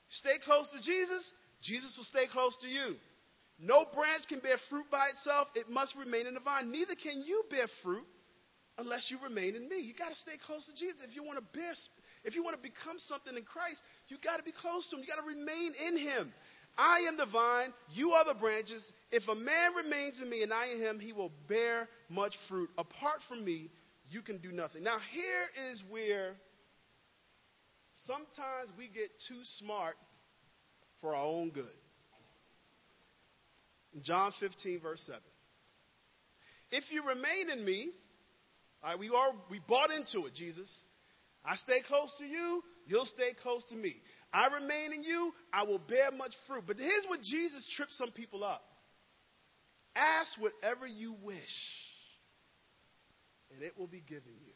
Stay 0.09 0.37
close 0.45 0.69
to 0.71 0.83
Jesus, 0.83 1.33
Jesus 1.63 1.95
will 1.97 2.05
stay 2.05 2.27
close 2.31 2.57
to 2.61 2.69
you. 2.69 2.97
No 3.59 3.87
branch 3.93 4.29
can 4.29 4.41
bear 4.41 4.57
fruit 4.69 4.87
by 4.91 5.09
itself, 5.09 5.49
it 5.55 5.71
must 5.71 5.97
remain 5.97 6.27
in 6.27 6.35
the 6.35 6.41
vine. 6.41 6.71
Neither 6.71 6.95
can 6.95 7.23
you 7.25 7.45
bear 7.51 7.67
fruit 7.83 8.07
unless 8.79 9.11
you 9.11 9.19
remain 9.23 9.55
in 9.55 9.69
me. 9.69 9.83
You 9.83 9.93
got 9.93 10.11
to 10.11 10.17
stay 10.17 10.39
close 10.47 10.65
to 10.67 10.75
Jesus. 10.75 11.03
If 11.03 11.15
you 11.15 11.23
want 11.23 11.39
to 11.39 11.47
bear, 11.53 11.75
if 12.25 12.35
you 12.35 12.43
want 12.43 12.57
to 12.57 12.63
become 12.63 12.97
something 12.99 13.37
in 13.37 13.43
Christ, 13.43 13.83
you 14.09 14.17
got 14.23 14.39
to 14.39 14.43
be 14.43 14.53
close 14.53 14.89
to 14.89 14.97
Him. 14.97 15.03
You 15.03 15.09
got 15.11 15.21
to 15.21 15.29
remain 15.29 15.75
in 15.87 15.99
Him. 15.99 16.33
I 16.79 17.01
am 17.09 17.17
the 17.17 17.27
vine, 17.27 17.75
you 17.91 18.13
are 18.13 18.25
the 18.25 18.39
branches. 18.39 18.85
If 19.11 19.27
a 19.29 19.35
man 19.35 19.75
remains 19.77 20.21
in 20.23 20.31
me 20.31 20.45
and 20.45 20.53
I 20.53 20.69
in 20.69 20.79
him, 20.79 21.01
he 21.01 21.13
will 21.13 21.33
bear 21.49 21.89
much 22.09 22.35
fruit. 22.49 22.71
Apart 22.79 23.19
from 23.29 23.45
me, 23.45 23.69
you 24.11 24.23
can 24.23 24.39
do 24.39 24.53
nothing. 24.53 24.85
Now, 24.85 24.99
here 25.13 25.73
is 25.73 25.83
where 25.91 26.37
sometimes 28.07 28.71
we 28.79 28.87
get 28.87 29.09
too 29.27 29.41
smart 29.59 29.97
for 31.01 31.17
our 31.17 31.25
own 31.25 31.51
good. 31.51 31.65
John 34.03 34.33
15, 34.39 34.81
verse 34.81 35.03
7. 35.05 35.21
If 36.71 36.85
you 36.93 37.03
remain 37.05 37.51
in 37.51 37.65
me, 37.65 37.91
Right, 38.83 38.99
we 38.99 39.09
are 39.09 39.33
we 39.51 39.61
bought 39.67 39.91
into 39.91 40.27
it, 40.27 40.35
Jesus. 40.35 40.71
I 41.45 41.57
stay 41.57 41.81
close 41.87 42.13
to 42.19 42.25
you, 42.25 42.63
you'll 42.87 43.07
stay 43.07 43.33
close 43.43 43.65
to 43.71 43.77
me. 43.77 43.95
I 44.33 44.49
remain 44.49 44.93
in 44.93 45.03
you, 45.03 45.33
I 45.53 45.65
will 45.65 45.79
bear 45.79 46.11
much 46.11 46.35
fruit. 46.47 46.65
But 46.67 46.77
here's 46.77 47.05
what 47.09 47.21
Jesus 47.23 47.69
trips 47.77 47.97
some 47.97 48.11
people 48.11 48.45
up. 48.45 48.63
Ask 49.97 50.39
whatever 50.41 50.87
you 50.87 51.15
wish, 51.23 51.37
and 53.53 53.63
it 53.63 53.73
will 53.79 53.87
be 53.87 54.03
given 54.07 54.33
you. 54.45 54.53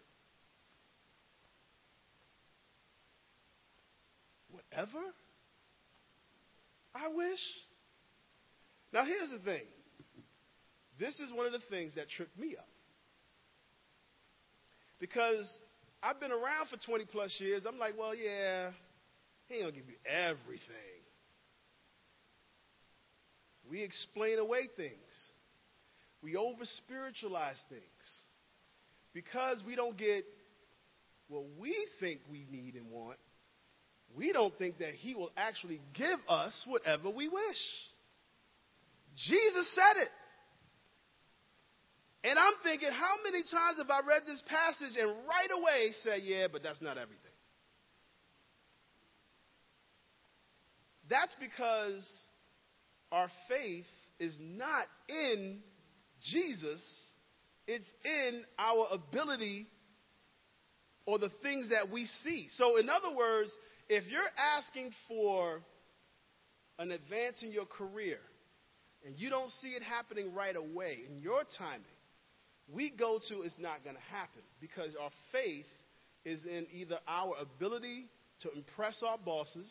Whatever 4.50 5.00
I 6.94 7.08
wish. 7.08 7.40
Now, 8.92 9.04
here's 9.04 9.30
the 9.30 9.44
thing 9.44 9.62
this 10.98 11.18
is 11.18 11.32
one 11.32 11.46
of 11.46 11.52
the 11.52 11.62
things 11.70 11.94
that 11.96 12.08
tripped 12.11 12.38
me 12.38 12.54
up. 12.58 12.68
Because 15.02 15.52
I've 16.00 16.20
been 16.20 16.30
around 16.30 16.68
for 16.70 16.76
20 16.76 17.06
plus 17.06 17.36
years. 17.40 17.64
I'm 17.66 17.76
like, 17.76 17.98
well, 17.98 18.14
yeah, 18.14 18.70
he 19.48 19.56
ain't 19.56 19.64
to 19.66 19.72
give 19.72 19.88
you 19.88 19.96
everything. 20.08 21.02
We 23.68 23.82
explain 23.82 24.38
away 24.38 24.68
things, 24.76 24.92
we 26.22 26.36
over 26.36 26.60
spiritualize 26.62 27.60
things. 27.68 27.82
Because 29.12 29.62
we 29.66 29.74
don't 29.74 29.98
get 29.98 30.24
what 31.28 31.42
we 31.60 31.76
think 31.98 32.20
we 32.30 32.46
need 32.48 32.76
and 32.76 32.88
want, 32.88 33.18
we 34.16 34.32
don't 34.32 34.56
think 34.56 34.78
that 34.78 34.94
he 34.94 35.16
will 35.16 35.30
actually 35.36 35.80
give 35.94 36.18
us 36.28 36.64
whatever 36.68 37.10
we 37.10 37.26
wish. 37.28 37.62
Jesus 39.28 39.74
said 39.74 40.02
it. 40.02 40.08
And 42.24 42.38
I'm 42.38 42.54
thinking, 42.62 42.88
how 42.90 43.14
many 43.24 43.42
times 43.42 43.78
have 43.78 43.90
I 43.90 44.06
read 44.06 44.22
this 44.26 44.42
passage 44.46 44.96
and 44.98 45.11
right 45.26 45.50
away 45.58 45.90
say, 46.04 46.20
yeah, 46.22 46.46
but 46.50 46.62
that's 46.62 46.80
not 46.80 46.96
everything? 46.96 47.18
That's 51.11 51.35
because 51.40 52.08
our 53.11 53.28
faith 53.48 53.87
is 54.20 54.37
not 54.40 54.87
in 55.08 55.58
Jesus, 56.20 56.82
it's 57.66 57.90
in 58.04 58.44
our 58.58 58.87
ability 58.92 59.66
or 61.06 61.18
the 61.18 61.30
things 61.42 61.70
that 61.70 61.90
we 61.90 62.06
see. 62.22 62.46
So, 62.52 62.76
in 62.76 62.88
other 62.88 63.14
words, 63.14 63.50
if 63.88 64.04
you're 64.11 64.22
asking 64.56 64.92
for 65.08 65.61
an 66.78 66.92
advance 66.92 67.42
in 67.42 67.50
your 67.50 67.66
career 67.66 68.18
and 69.04 69.18
you 69.18 69.28
don't 69.28 69.50
see 69.61 69.70
it 69.70 69.82
happening 69.82 70.32
right 70.32 70.54
away 70.54 70.98
in 71.11 71.18
your 71.18 71.42
timing, 71.58 71.85
we 72.72 72.90
go 72.90 73.20
to 73.28 73.42
is 73.42 73.54
not 73.58 73.85
going 73.85 73.96
to 73.96 74.02
happen 74.14 74.42
because 74.61 74.94
our 75.00 75.11
faith 75.30 75.66
is 76.24 76.44
in 76.44 76.66
either 76.72 76.98
our 77.06 77.35
ability 77.40 78.06
to 78.40 78.50
impress 78.52 79.02
our 79.06 79.18
bosses, 79.18 79.70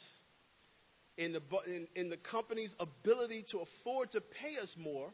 in 1.18 1.34
the, 1.34 1.42
in, 1.68 1.88
in 1.96 2.10
the 2.10 2.18
company's 2.18 2.74
ability 2.80 3.46
to 3.52 3.60
afford 3.60 4.12
to 4.12 4.22
pay 4.22 4.62
us 4.62 4.76
more, 4.78 5.12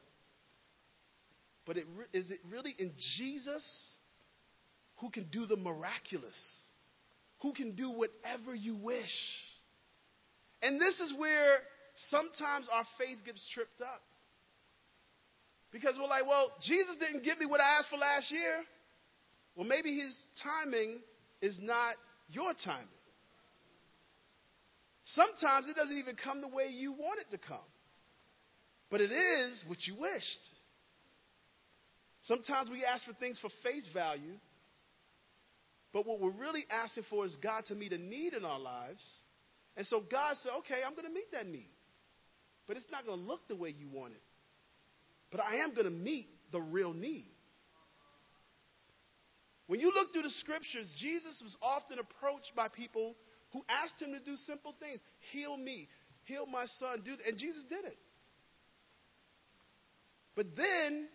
but 1.65 1.77
it 1.77 1.85
is 2.13 2.31
it 2.31 2.39
really 2.49 2.73
in 2.77 2.93
Jesus 3.17 3.65
who 4.97 5.09
can 5.09 5.27
do 5.31 5.45
the 5.45 5.57
miraculous, 5.57 6.39
who 7.41 7.53
can 7.53 7.75
do 7.75 7.89
whatever 7.89 8.55
you 8.55 8.75
wish? 8.75 9.13
And 10.61 10.79
this 10.79 10.99
is 10.99 11.13
where 11.17 11.57
sometimes 12.09 12.67
our 12.71 12.85
faith 12.97 13.17
gets 13.25 13.47
tripped 13.53 13.81
up. 13.81 14.01
Because 15.71 15.95
we're 15.99 16.07
like, 16.07 16.25
well, 16.25 16.51
Jesus 16.61 16.95
didn't 16.99 17.23
give 17.23 17.39
me 17.39 17.45
what 17.45 17.59
I 17.59 17.79
asked 17.79 17.89
for 17.89 17.97
last 17.97 18.31
year. 18.31 18.63
Well, 19.55 19.67
maybe 19.67 19.97
his 19.97 20.15
timing 20.43 20.99
is 21.41 21.59
not 21.61 21.95
your 22.29 22.53
timing. 22.63 22.87
Sometimes 25.03 25.69
it 25.69 25.75
doesn't 25.75 25.97
even 25.97 26.15
come 26.21 26.41
the 26.41 26.47
way 26.47 26.67
you 26.69 26.91
want 26.91 27.19
it 27.19 27.31
to 27.31 27.37
come, 27.37 27.57
but 28.91 28.99
it 29.01 29.11
is 29.11 29.63
what 29.67 29.79
you 29.87 29.95
wished. 29.99 30.49
Sometimes 32.21 32.69
we 32.69 32.83
ask 32.83 33.05
for 33.05 33.13
things 33.13 33.39
for 33.39 33.49
face 33.63 33.87
value, 33.93 34.33
but 35.93 36.05
what 36.05 36.19
we're 36.19 36.31
really 36.31 36.65
asking 36.69 37.05
for 37.09 37.25
is 37.25 37.35
God 37.41 37.65
to 37.67 37.75
meet 37.75 37.93
a 37.93 37.97
need 37.97 38.33
in 38.33 38.43
our 38.43 38.59
lives. 38.59 39.01
And 39.77 39.85
so 39.85 40.01
God 40.11 40.35
said, 40.43 40.51
okay, 40.59 40.81
I'm 40.85 40.93
going 40.93 41.07
to 41.07 41.13
meet 41.13 41.31
that 41.31 41.47
need. 41.47 41.69
But 42.67 42.75
it's 42.75 42.91
not 42.91 43.05
going 43.05 43.19
to 43.19 43.25
look 43.25 43.47
the 43.47 43.55
way 43.55 43.73
you 43.77 43.87
want 43.87 44.13
it. 44.13 44.21
But 45.31 45.41
I 45.41 45.57
am 45.57 45.73
going 45.73 45.85
to 45.85 45.91
meet 45.91 46.27
the 46.51 46.61
real 46.61 46.93
need. 46.93 47.27
When 49.67 49.81
you 49.81 49.91
look 49.93 50.13
through 50.13 50.21
the 50.23 50.29
scriptures, 50.29 50.93
Jesus 50.97 51.41
was 51.43 51.55
often 51.61 51.99
approached 51.99 52.53
by 52.55 52.69
people 52.69 53.15
who 53.51 53.61
asked 53.69 54.01
him 54.01 54.13
to 54.13 54.19
do 54.23 54.35
simple 54.45 54.73
things 54.79 54.99
heal 55.31 55.57
me, 55.57 55.87
heal 56.23 56.45
my 56.45 56.65
son, 56.79 57.01
do 57.03 57.11
and 57.27 57.37
Jesus 57.37 57.63
did 57.69 57.83
it. 57.83 57.97
But 60.35 60.47
then 60.55 61.07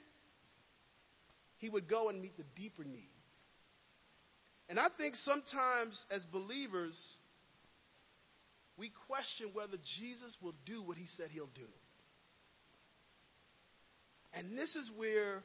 he 1.58 1.70
would 1.70 1.88
go 1.88 2.08
and 2.08 2.20
meet 2.20 2.36
the 2.36 2.44
deeper 2.56 2.84
need. 2.84 3.08
And 4.68 4.78
I 4.78 4.88
think 4.98 5.14
sometimes 5.16 6.04
as 6.10 6.24
believers, 6.24 6.98
we 8.76 8.90
question 9.06 9.50
whether 9.52 9.76
Jesus 9.98 10.36
will 10.42 10.54
do 10.66 10.82
what 10.82 10.96
he 10.96 11.06
said 11.16 11.28
he'll 11.30 11.46
do. 11.54 11.68
And 14.34 14.56
this 14.56 14.74
is 14.76 14.90
where 14.96 15.42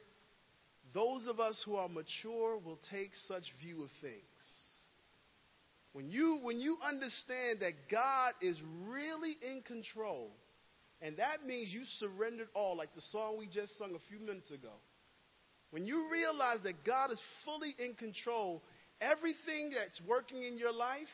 those 0.94 1.26
of 1.26 1.40
us 1.40 1.62
who 1.66 1.76
are 1.76 1.88
mature 1.88 2.58
will 2.58 2.78
take 2.90 3.10
such 3.26 3.44
view 3.62 3.82
of 3.82 3.90
things. 4.00 4.22
When 5.92 6.08
you, 6.10 6.38
when 6.42 6.58
you 6.58 6.76
understand 6.86 7.60
that 7.60 7.72
God 7.90 8.32
is 8.40 8.58
really 8.86 9.36
in 9.42 9.62
control, 9.62 10.30
and 11.00 11.16
that 11.18 11.46
means 11.46 11.72
you 11.72 11.82
surrendered 11.98 12.48
all, 12.54 12.76
like 12.76 12.94
the 12.94 13.00
song 13.12 13.36
we 13.38 13.46
just 13.46 13.76
sung 13.78 13.94
a 13.94 14.08
few 14.08 14.24
minutes 14.24 14.50
ago. 14.50 14.72
When 15.70 15.86
you 15.86 16.08
realize 16.10 16.58
that 16.64 16.84
God 16.84 17.10
is 17.10 17.20
fully 17.44 17.74
in 17.78 17.94
control, 17.94 18.62
everything 19.00 19.70
that's 19.70 20.00
working 20.08 20.42
in 20.42 20.56
your 20.56 20.72
life 20.72 21.06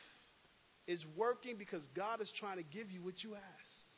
is 0.87 1.03
working 1.17 1.57
because 1.57 1.87
God 1.95 2.21
is 2.21 2.31
trying 2.39 2.57
to 2.57 2.63
give 2.63 2.89
you 2.91 3.03
what 3.03 3.23
you 3.23 3.35
asked. 3.35 3.89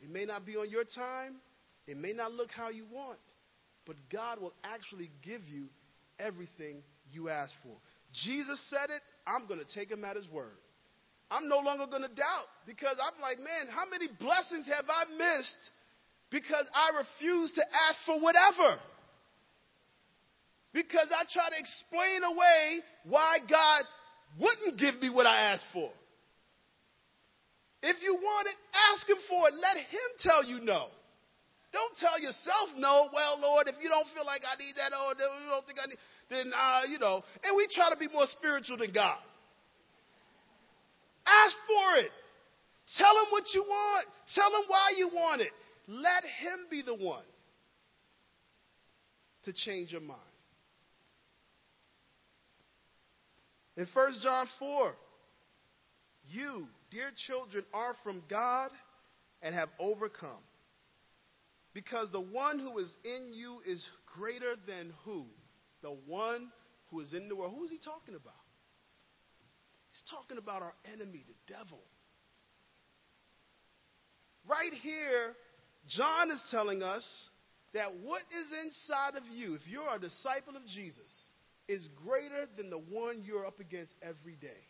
It 0.00 0.10
may 0.10 0.24
not 0.24 0.44
be 0.44 0.56
on 0.56 0.68
your 0.68 0.84
time, 0.84 1.36
it 1.86 1.96
may 1.96 2.12
not 2.12 2.32
look 2.32 2.50
how 2.50 2.68
you 2.68 2.84
want, 2.92 3.18
but 3.86 3.96
God 4.10 4.40
will 4.40 4.54
actually 4.64 5.10
give 5.24 5.42
you 5.50 5.66
everything 6.18 6.82
you 7.10 7.28
ask 7.28 7.52
for. 7.62 7.76
Jesus 8.12 8.60
said 8.70 8.90
it, 8.90 9.02
I'm 9.26 9.46
going 9.46 9.60
to 9.60 9.74
take 9.74 9.90
him 9.90 10.04
at 10.04 10.16
his 10.16 10.28
word. 10.28 10.56
I'm 11.30 11.48
no 11.48 11.58
longer 11.58 11.86
going 11.86 12.02
to 12.02 12.14
doubt 12.14 12.48
because 12.66 12.96
I'm 13.00 13.20
like, 13.20 13.38
man, 13.38 13.72
how 13.72 13.88
many 13.88 14.06
blessings 14.20 14.68
have 14.68 14.84
I 14.84 15.08
missed 15.16 15.62
because 16.30 16.68
I 16.74 16.98
refuse 16.98 17.52
to 17.52 17.62
ask 17.88 17.98
for 18.04 18.20
whatever? 18.20 18.78
Because 20.74 21.08
I 21.08 21.24
try 21.32 21.48
to 21.48 21.58
explain 21.58 22.22
away 22.22 22.80
why 23.04 23.38
God 23.48 23.84
wouldn't 24.40 24.78
give 24.78 25.00
me 25.00 25.08
what 25.08 25.26
I 25.26 25.52
asked 25.52 25.64
for. 25.72 25.90
If 27.82 27.96
you 28.02 28.14
want 28.14 28.46
it, 28.46 28.54
ask 28.92 29.08
Him 29.08 29.16
for 29.28 29.48
it. 29.48 29.54
Let 29.54 29.76
Him 29.76 30.08
tell 30.20 30.44
you 30.44 30.64
no. 30.64 30.86
Don't 31.72 31.96
tell 31.96 32.20
yourself 32.20 32.76
no. 32.76 33.08
Well, 33.12 33.40
Lord, 33.40 33.66
if 33.66 33.76
you 33.82 33.88
don't 33.88 34.06
feel 34.14 34.26
like 34.26 34.42
I 34.44 34.60
need 34.60 34.76
that, 34.76 34.92
or 34.92 35.16
you 35.16 35.48
don't 35.48 35.66
think 35.66 35.78
I 35.80 35.88
need, 35.88 35.98
then 36.28 36.52
uh, 36.52 36.82
you 36.88 36.98
know. 36.98 37.24
And 37.42 37.56
we 37.56 37.66
try 37.72 37.88
to 37.90 37.96
be 37.96 38.08
more 38.12 38.26
spiritual 38.26 38.76
than 38.76 38.92
God. 38.92 39.18
Ask 41.24 41.56
for 41.66 42.04
it. 42.04 42.12
Tell 42.98 43.14
him 43.24 43.28
what 43.30 43.44
you 43.54 43.62
want. 43.62 44.06
Tell 44.34 44.50
him 44.52 44.64
why 44.68 44.92
you 44.98 45.08
want 45.08 45.40
it. 45.40 45.52
Let 45.88 46.24
him 46.44 46.66
be 46.70 46.82
the 46.82 46.94
one 46.94 47.24
to 49.44 49.52
change 49.52 49.92
your 49.92 50.00
mind. 50.02 50.20
In 53.76 53.86
1 53.94 54.12
John 54.22 54.46
4, 54.58 54.92
you, 56.26 56.66
dear 56.90 57.10
children, 57.26 57.64
are 57.72 57.94
from 58.04 58.22
God 58.28 58.70
and 59.40 59.54
have 59.54 59.70
overcome. 59.78 60.42
Because 61.74 62.10
the 62.12 62.20
one 62.20 62.58
who 62.58 62.78
is 62.78 62.94
in 63.04 63.32
you 63.32 63.60
is 63.66 63.86
greater 64.18 64.54
than 64.66 64.92
who? 65.04 65.26
The 65.82 65.96
one 66.06 66.50
who 66.90 67.00
is 67.00 67.12
in 67.14 67.28
the 67.28 67.36
world. 67.36 67.54
Who 67.56 67.64
is 67.64 67.70
he 67.70 67.78
talking 67.78 68.14
about? 68.14 68.34
He's 69.88 70.02
talking 70.10 70.38
about 70.38 70.62
our 70.62 70.74
enemy, 70.92 71.24
the 71.26 71.54
devil. 71.54 71.80
Right 74.48 74.72
here, 74.82 75.34
John 75.88 76.30
is 76.30 76.42
telling 76.50 76.82
us 76.82 77.04
that 77.74 77.94
what 78.02 78.22
is 78.22 78.64
inside 78.64 79.16
of 79.16 79.22
you, 79.34 79.54
if 79.54 79.62
you're 79.66 79.94
a 79.94 79.98
disciple 79.98 80.56
of 80.56 80.66
Jesus, 80.66 81.10
is 81.68 81.88
greater 82.04 82.46
than 82.56 82.70
the 82.70 82.78
one 82.78 83.22
you're 83.24 83.46
up 83.46 83.60
against 83.60 83.94
every 84.02 84.36
day. 84.36 84.60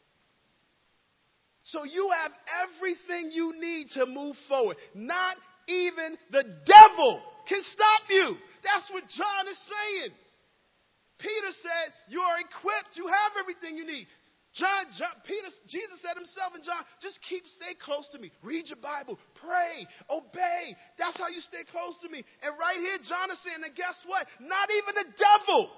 So 1.64 1.84
you 1.84 2.10
have 2.22 2.32
everything 2.66 3.30
you 3.32 3.54
need 3.60 3.88
to 3.94 4.06
move 4.06 4.36
forward. 4.48 4.76
Not 4.94 5.36
even 5.68 6.18
the 6.30 6.44
devil 6.64 7.22
can 7.48 7.62
stop 7.72 8.02
you. 8.08 8.36
That's 8.62 8.88
what 8.90 9.04
John 9.08 9.44
is 9.50 9.58
saying. 9.66 10.12
Peter 11.18 11.52
said, 11.62 11.86
You 12.08 12.20
are 12.20 12.38
equipped. 12.38 12.96
You 12.98 13.06
have 13.06 13.32
everything 13.38 13.76
you 13.76 13.86
need. 13.86 14.06
John, 14.52 14.84
John, 15.00 15.16
Peter, 15.24 15.48
Jesus 15.64 15.96
said 16.04 16.12
himself 16.12 16.52
and 16.52 16.60
John, 16.60 16.84
just 17.00 17.16
keep, 17.24 17.40
stay 17.56 17.72
close 17.80 18.04
to 18.12 18.20
me. 18.20 18.28
Read 18.44 18.68
your 18.68 18.76
Bible, 18.84 19.16
pray, 19.40 19.88
obey. 20.12 20.76
That's 21.00 21.16
how 21.16 21.32
you 21.32 21.40
stay 21.40 21.64
close 21.72 21.96
to 22.04 22.08
me. 22.12 22.20
And 22.44 22.52
right 22.60 22.76
here, 22.76 23.00
John 23.00 23.32
is 23.32 23.40
saying, 23.40 23.64
and 23.64 23.72
guess 23.72 23.96
what? 24.04 24.28
Not 24.44 24.68
even 24.68 24.92
the 24.92 25.08
devil 25.16 25.72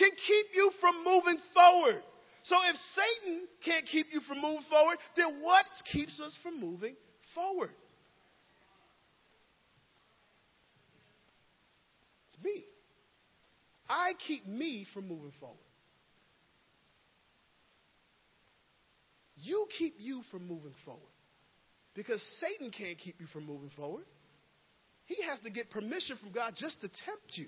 can 0.00 0.08
keep 0.08 0.46
you 0.56 0.72
from 0.80 1.04
moving 1.04 1.36
forward. 1.52 2.00
So 2.48 2.56
if 2.64 2.76
Satan 2.96 3.44
can't 3.60 3.84
keep 3.84 4.08
you 4.08 4.20
from 4.24 4.40
moving 4.40 4.64
forward, 4.72 4.96
then 5.16 5.44
what 5.44 5.68
keeps 5.92 6.16
us 6.20 6.32
from 6.42 6.60
moving 6.60 6.96
forward? 7.36 7.76
Me. 12.44 12.64
I 13.88 14.12
keep 14.26 14.46
me 14.46 14.86
from 14.94 15.08
moving 15.08 15.32
forward. 15.40 15.58
You 19.36 19.66
keep 19.76 19.94
you 19.98 20.22
from 20.30 20.46
moving 20.46 20.74
forward. 20.84 21.02
Because 21.94 22.22
Satan 22.40 22.70
can't 22.70 22.98
keep 22.98 23.20
you 23.20 23.26
from 23.32 23.46
moving 23.46 23.70
forward. 23.76 24.04
He 25.06 25.16
has 25.28 25.38
to 25.40 25.50
get 25.50 25.70
permission 25.70 26.16
from 26.20 26.32
God 26.32 26.54
just 26.56 26.80
to 26.80 26.88
tempt 26.88 27.32
you. 27.32 27.46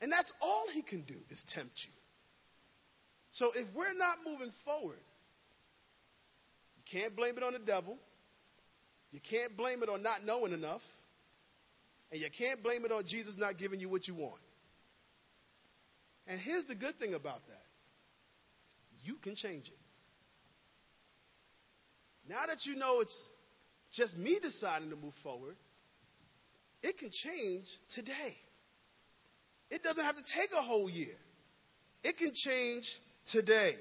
And 0.00 0.10
that's 0.10 0.32
all 0.40 0.64
he 0.72 0.82
can 0.82 1.02
do 1.02 1.14
is 1.30 1.42
tempt 1.54 1.72
you. 1.84 1.92
So 3.32 3.50
if 3.54 3.66
we're 3.74 3.94
not 3.94 4.18
moving 4.26 4.52
forward, 4.64 4.98
you 6.76 7.00
can't 7.00 7.14
blame 7.14 7.36
it 7.36 7.42
on 7.44 7.52
the 7.52 7.58
devil. 7.60 7.96
You 9.12 9.20
can't 9.28 9.56
blame 9.56 9.82
it 9.82 9.88
on 9.88 10.02
not 10.02 10.24
knowing 10.24 10.52
enough. 10.52 10.82
And 12.10 12.20
you 12.20 12.28
can't 12.36 12.62
blame 12.62 12.84
it 12.84 12.92
on 12.92 13.04
Jesus 13.06 13.36
not 13.38 13.58
giving 13.58 13.80
you 13.80 13.88
what 13.88 14.08
you 14.08 14.14
want. 14.14 14.40
And 16.26 16.40
here's 16.40 16.64
the 16.66 16.74
good 16.74 16.98
thing 16.98 17.14
about 17.14 17.40
that 17.48 17.64
you 19.02 19.16
can 19.22 19.34
change 19.34 19.66
it. 19.66 19.78
Now 22.28 22.46
that 22.46 22.58
you 22.64 22.76
know 22.76 23.00
it's 23.00 23.16
just 23.92 24.16
me 24.16 24.38
deciding 24.40 24.90
to 24.90 24.96
move 24.96 25.14
forward, 25.22 25.56
it 26.82 26.98
can 26.98 27.10
change 27.10 27.64
today. 27.94 28.36
It 29.70 29.82
doesn't 29.82 30.04
have 30.04 30.16
to 30.16 30.22
take 30.22 30.50
a 30.56 30.62
whole 30.62 30.90
year, 30.90 31.16
it 32.02 32.16
can 32.18 32.32
change 32.34 32.84
today. 33.32 33.74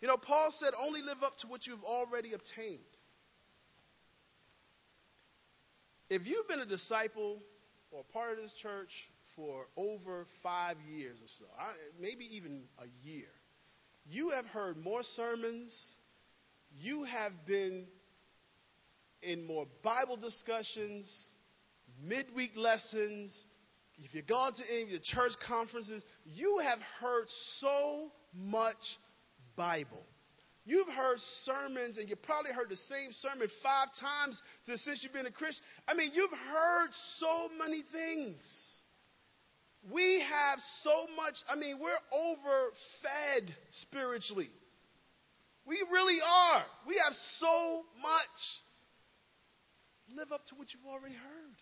You 0.00 0.08
know, 0.08 0.16
Paul 0.16 0.52
said, 0.58 0.72
only 0.84 1.00
live 1.00 1.22
up 1.24 1.34
to 1.42 1.46
what 1.46 1.64
you've 1.64 1.84
already 1.84 2.32
obtained. 2.32 2.80
If 6.14 6.26
you've 6.26 6.46
been 6.46 6.60
a 6.60 6.66
disciple 6.66 7.38
or 7.90 8.04
part 8.12 8.32
of 8.32 8.36
this 8.36 8.52
church 8.60 8.90
for 9.34 9.64
over 9.78 10.26
five 10.42 10.76
years 10.86 11.18
or 11.22 11.28
so, 11.38 11.46
maybe 11.98 12.28
even 12.36 12.64
a 12.78 13.08
year, 13.08 13.28
you 14.04 14.28
have 14.28 14.44
heard 14.44 14.76
more 14.76 15.02
sermons 15.02 15.74
you 16.78 17.04
have 17.04 17.32
been 17.46 17.86
in 19.22 19.46
more 19.46 19.66
Bible 19.82 20.16
discussions, 20.16 21.10
midweek 22.04 22.52
lessons, 22.56 23.34
if 23.98 24.14
you've 24.14 24.26
gone 24.26 24.52
to 24.52 24.62
any 24.70 24.82
of 24.82 24.90
the 24.90 25.00
church 25.00 25.32
conferences, 25.46 26.04
you 26.26 26.60
have 26.62 26.78
heard 27.00 27.24
so 27.58 28.10
much 28.34 28.76
Bible. 29.56 30.04
You've 30.64 30.88
heard 30.88 31.18
sermons, 31.44 31.98
and 31.98 32.08
you 32.08 32.14
probably 32.14 32.52
heard 32.52 32.70
the 32.70 32.76
same 32.76 33.10
sermon 33.10 33.48
five 33.62 33.88
times 34.00 34.40
since 34.66 35.02
you've 35.02 35.12
been 35.12 35.26
a 35.26 35.32
Christian. 35.32 35.64
I 35.88 35.94
mean, 35.94 36.12
you've 36.14 36.30
heard 36.30 36.88
so 37.18 37.48
many 37.58 37.82
things. 37.92 38.36
We 39.90 40.22
have 40.22 40.60
so 40.82 41.06
much, 41.16 41.34
I 41.48 41.56
mean, 41.56 41.80
we're 41.80 41.98
overfed 42.14 43.50
spiritually. 43.82 44.48
We 45.66 45.84
really 45.90 46.18
are. 46.24 46.62
We 46.86 47.00
have 47.04 47.14
so 47.38 47.82
much. 48.00 48.38
Live 50.16 50.30
up 50.30 50.46
to 50.46 50.54
what 50.54 50.68
you've 50.72 50.86
already 50.86 51.14
heard. 51.14 51.56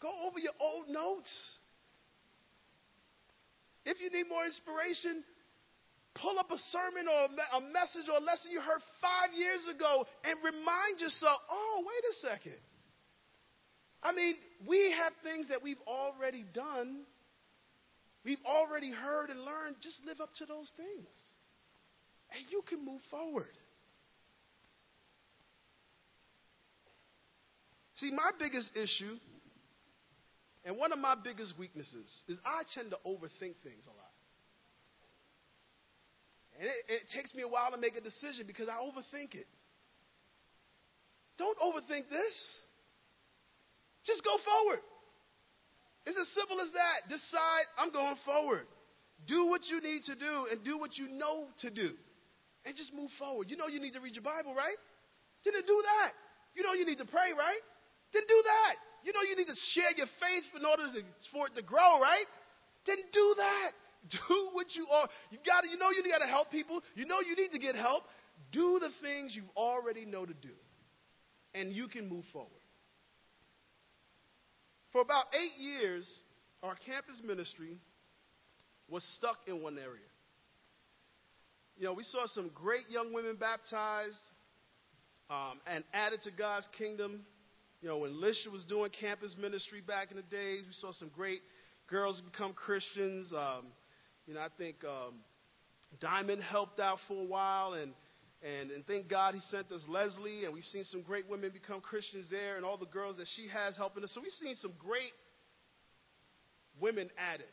Go 0.00 0.10
over 0.26 0.40
your 0.40 0.52
old 0.60 0.88
notes. 0.88 1.30
If 3.84 4.00
you 4.00 4.10
need 4.10 4.28
more 4.28 4.44
inspiration, 4.44 5.22
pull 6.14 6.38
up 6.38 6.50
a 6.50 6.58
sermon 6.70 7.08
or 7.08 7.24
a 7.24 7.60
message 7.72 8.08
or 8.10 8.18
a 8.18 8.24
lesson 8.24 8.50
you 8.50 8.60
heard 8.60 8.82
five 9.00 9.36
years 9.36 9.66
ago 9.74 10.04
and 10.24 10.36
remind 10.44 11.00
yourself, 11.00 11.38
oh, 11.50 11.84
wait 11.84 12.04
a 12.10 12.14
second. 12.28 12.60
I 14.02 14.12
mean, 14.12 14.34
we 14.66 14.94
have 14.98 15.12
things 15.22 15.48
that 15.48 15.62
we've 15.62 15.80
already 15.86 16.44
done, 16.52 17.04
we've 18.24 18.42
already 18.44 18.92
heard 18.92 19.30
and 19.30 19.40
learned. 19.40 19.76
Just 19.80 20.00
live 20.04 20.20
up 20.20 20.30
to 20.38 20.46
those 20.46 20.70
things. 20.76 21.08
And 22.34 22.44
you 22.50 22.62
can 22.68 22.84
move 22.84 23.00
forward. 23.10 23.52
See, 27.96 28.10
my 28.10 28.32
biggest 28.38 28.76
issue 28.76 29.16
and 30.64 30.76
one 30.76 30.92
of 30.92 30.98
my 30.98 31.14
biggest 31.22 31.58
weaknesses 31.58 32.22
is 32.28 32.38
I 32.44 32.62
tend 32.74 32.90
to 32.90 32.96
overthink 33.06 33.54
things 33.62 33.86
a 33.86 33.90
lot. 33.90 34.21
And 36.58 36.68
it, 36.68 36.78
it, 36.88 37.02
takes 37.14 37.34
me 37.34 37.42
a 37.42 37.48
while 37.48 37.70
to 37.72 37.78
make 37.78 37.96
a 37.96 38.00
decision 38.00 38.46
because 38.46 38.68
I 38.68 38.76
overthink 38.76 39.34
it. 39.34 39.48
Don't 41.38 41.56
overthink 41.58 42.08
this. 42.12 42.36
Just 44.04 44.22
go 44.24 44.36
forward. 44.44 44.82
It's 46.04 46.18
as 46.18 46.28
simple 46.34 46.60
as 46.60 46.70
that. 46.74 47.08
Decide, 47.08 47.66
I'm 47.78 47.90
going 47.90 48.16
forward. 48.26 48.66
Do 49.26 49.46
what 49.46 49.62
you 49.70 49.80
need 49.80 50.02
to 50.10 50.14
do 50.18 50.50
and 50.50 50.62
do 50.64 50.78
what 50.78 50.98
you 50.98 51.08
know 51.08 51.46
to 51.62 51.70
do. 51.70 51.94
And 52.66 52.76
just 52.76 52.92
move 52.94 53.10
forward. 53.18 53.50
You 53.50 53.56
know 53.56 53.66
you 53.66 53.80
need 53.80 53.94
to 53.94 54.02
read 54.02 54.14
your 54.14 54.26
Bible, 54.26 54.54
right? 54.54 54.78
Didn't 55.42 55.66
do 55.66 55.78
that. 55.82 56.12
You 56.54 56.62
know 56.62 56.74
you 56.74 56.86
need 56.86 56.98
to 56.98 57.06
pray, 57.06 57.34
right? 57.34 57.62
Then 58.12 58.22
do 58.28 58.38
that. 58.44 58.74
You 59.02 59.12
know 59.14 59.22
you 59.26 59.34
need 59.34 59.50
to 59.50 59.58
share 59.74 59.90
your 59.96 60.10
faith 60.20 60.46
in 60.54 60.62
order 60.66 60.86
to, 60.86 61.00
for 61.32 61.46
it 61.46 61.54
to 61.56 61.62
grow, 61.62 61.98
right? 61.98 62.26
Then 62.86 62.98
do 63.12 63.34
that. 63.38 63.70
Do 64.10 64.48
what 64.52 64.66
you 64.74 64.86
are. 64.92 65.08
You 65.30 65.38
got 65.46 65.64
You 65.70 65.78
know 65.78 65.90
you 65.90 66.02
got 66.10 66.24
to 66.24 66.30
help 66.30 66.50
people. 66.50 66.80
You 66.94 67.06
know 67.06 67.20
you 67.20 67.36
need 67.36 67.52
to 67.52 67.58
get 67.58 67.76
help. 67.76 68.04
Do 68.50 68.78
the 68.80 68.90
things 69.00 69.36
you 69.36 69.44
already 69.56 70.04
know 70.04 70.26
to 70.26 70.34
do, 70.34 70.54
and 71.54 71.72
you 71.72 71.86
can 71.86 72.08
move 72.08 72.24
forward. 72.32 72.50
For 74.92 75.00
about 75.00 75.24
eight 75.32 75.60
years, 75.60 76.20
our 76.62 76.74
campus 76.86 77.20
ministry 77.24 77.78
was 78.88 79.02
stuck 79.16 79.38
in 79.46 79.62
one 79.62 79.78
area. 79.78 80.00
You 81.78 81.84
know, 81.84 81.94
we 81.94 82.02
saw 82.02 82.26
some 82.26 82.50
great 82.54 82.90
young 82.90 83.14
women 83.14 83.36
baptized 83.40 84.20
um, 85.30 85.60
and 85.66 85.82
added 85.94 86.20
to 86.22 86.30
God's 86.30 86.68
kingdom. 86.76 87.24
You 87.80 87.88
know, 87.88 87.98
when 87.98 88.12
Lisha 88.12 88.52
was 88.52 88.64
doing 88.66 88.90
campus 88.90 89.34
ministry 89.40 89.80
back 89.80 90.10
in 90.10 90.16
the 90.16 90.22
days, 90.22 90.64
we 90.66 90.72
saw 90.72 90.92
some 90.92 91.10
great 91.14 91.40
girls 91.88 92.20
become 92.20 92.52
Christians. 92.52 93.32
Um, 93.32 93.72
you 94.26 94.34
know, 94.34 94.40
I 94.40 94.48
think 94.56 94.76
um, 94.84 95.14
Diamond 96.00 96.42
helped 96.42 96.80
out 96.80 96.98
for 97.08 97.20
a 97.20 97.26
while, 97.26 97.74
and, 97.74 97.92
and, 98.42 98.70
and 98.70 98.86
thank 98.86 99.08
God 99.08 99.34
he 99.34 99.40
sent 99.50 99.70
us 99.72 99.82
Leslie, 99.88 100.44
and 100.44 100.54
we've 100.54 100.64
seen 100.64 100.84
some 100.84 101.02
great 101.02 101.28
women 101.28 101.50
become 101.52 101.80
Christians 101.80 102.28
there, 102.30 102.56
and 102.56 102.64
all 102.64 102.78
the 102.78 102.86
girls 102.86 103.16
that 103.16 103.26
she 103.34 103.48
has 103.48 103.76
helping 103.76 104.04
us. 104.04 104.12
So 104.14 104.20
we've 104.20 104.32
seen 104.32 104.54
some 104.56 104.72
great 104.78 105.12
women 106.80 107.10
added. 107.18 107.46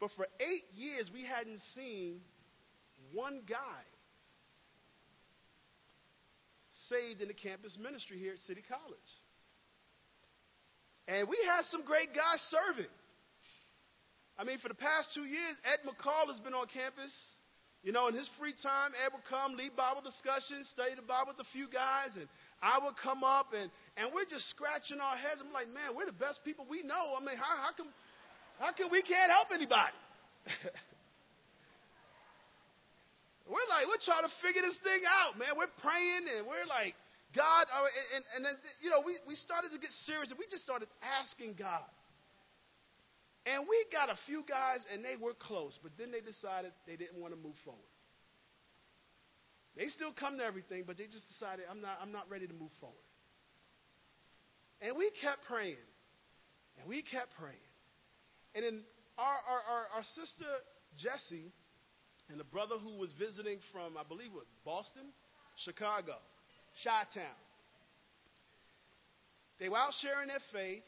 But 0.00 0.10
for 0.16 0.26
eight 0.40 0.64
years, 0.76 1.10
we 1.12 1.24
hadn't 1.24 1.60
seen 1.74 2.20
one 3.12 3.42
guy 3.48 3.82
saved 6.88 7.20
in 7.20 7.28
the 7.28 7.34
campus 7.34 7.76
ministry 7.80 8.18
here 8.18 8.32
at 8.32 8.38
City 8.40 8.62
College. 8.68 8.98
And 11.08 11.28
we 11.28 11.36
had 11.46 11.64
some 11.66 11.84
great 11.84 12.08
guys 12.14 12.40
serving. 12.50 12.90
I 14.42 14.44
mean, 14.44 14.58
for 14.58 14.66
the 14.66 14.74
past 14.74 15.14
two 15.14 15.22
years, 15.22 15.54
Ed 15.62 15.86
McCall 15.86 16.26
has 16.26 16.42
been 16.42 16.50
on 16.50 16.66
campus. 16.66 17.14
You 17.86 17.94
know, 17.94 18.10
in 18.10 18.14
his 18.18 18.26
free 18.42 18.58
time, 18.58 18.90
Ed 18.98 19.14
would 19.14 19.22
come, 19.30 19.54
lead 19.54 19.78
Bible 19.78 20.02
discussions, 20.02 20.66
study 20.74 20.98
the 20.98 21.06
Bible 21.06 21.30
with 21.30 21.46
a 21.46 21.50
few 21.54 21.70
guys, 21.70 22.18
and 22.18 22.26
I 22.58 22.82
would 22.82 22.98
come 22.98 23.22
up, 23.22 23.54
and, 23.54 23.70
and 23.94 24.10
we're 24.10 24.26
just 24.26 24.50
scratching 24.50 24.98
our 24.98 25.14
heads. 25.14 25.38
I'm 25.38 25.54
like, 25.54 25.70
man, 25.70 25.94
we're 25.94 26.10
the 26.10 26.18
best 26.18 26.42
people 26.42 26.66
we 26.66 26.82
know. 26.82 27.14
I 27.14 27.22
mean, 27.22 27.38
how, 27.38 27.54
how, 27.54 27.70
come, 27.70 27.90
how 28.58 28.74
come 28.74 28.90
we 28.90 29.06
can't 29.06 29.30
help 29.30 29.54
anybody? 29.54 29.94
We're 33.42 33.68
like, 33.68 33.90
we're 33.90 34.00
trying 34.06 34.22
to 34.22 34.32
figure 34.38 34.62
this 34.62 34.78
thing 34.86 35.02
out, 35.02 35.34
man. 35.36 35.58
We're 35.58 35.68
praying 35.82 36.24
and 36.30 36.46
we're 36.46 36.64
like, 36.70 36.94
God, 37.34 37.66
uh, 37.68 37.84
and, 38.14 38.22
and 38.38 38.40
then, 38.46 38.54
you 38.80 38.88
know, 38.88 39.02
we, 39.04 39.18
we 39.26 39.34
started 39.34 39.74
to 39.74 39.78
get 39.82 39.90
serious 40.06 40.30
and 40.30 40.38
we 40.38 40.46
just 40.46 40.62
started 40.62 40.86
asking 41.02 41.58
God. 41.58 41.84
And 43.44 43.64
we 43.68 43.84
got 43.90 44.08
a 44.08 44.18
few 44.26 44.44
guys 44.48 44.84
and 44.92 45.04
they 45.04 45.16
were 45.20 45.34
close, 45.34 45.78
but 45.82 45.92
then 45.98 46.12
they 46.12 46.20
decided 46.20 46.72
they 46.86 46.96
didn't 46.96 47.20
want 47.20 47.34
to 47.34 47.40
move 47.40 47.56
forward. 47.64 47.80
They 49.76 49.88
still 49.88 50.12
come 50.12 50.38
to 50.38 50.44
everything, 50.44 50.84
but 50.86 50.98
they 50.98 51.06
just 51.06 51.26
decided, 51.28 51.64
I'm 51.70 51.80
not, 51.80 51.98
I'm 52.00 52.12
not 52.12 52.30
ready 52.30 52.46
to 52.46 52.52
move 52.52 52.70
forward. 52.78 53.02
And 54.80 54.96
we 54.96 55.10
kept 55.20 55.44
praying. 55.48 55.80
And 56.78 56.88
we 56.88 57.02
kept 57.02 57.34
praying. 57.38 57.66
And 58.54 58.64
then 58.64 58.82
our, 59.18 59.38
our, 59.48 59.62
our, 59.68 59.84
our 59.96 60.04
sister, 60.14 60.50
Jessie, 61.02 61.52
and 62.28 62.38
the 62.38 62.44
brother 62.44 62.76
who 62.76 62.98
was 62.98 63.10
visiting 63.18 63.58
from, 63.72 63.96
I 63.96 64.04
believe, 64.06 64.32
what, 64.32 64.44
Boston, 64.64 65.10
Chicago, 65.56 66.14
Chi 66.84 67.02
Town. 67.14 67.40
They 69.58 69.68
were 69.68 69.76
out 69.76 69.92
sharing 70.00 70.28
their 70.28 70.42
faith, 70.52 70.84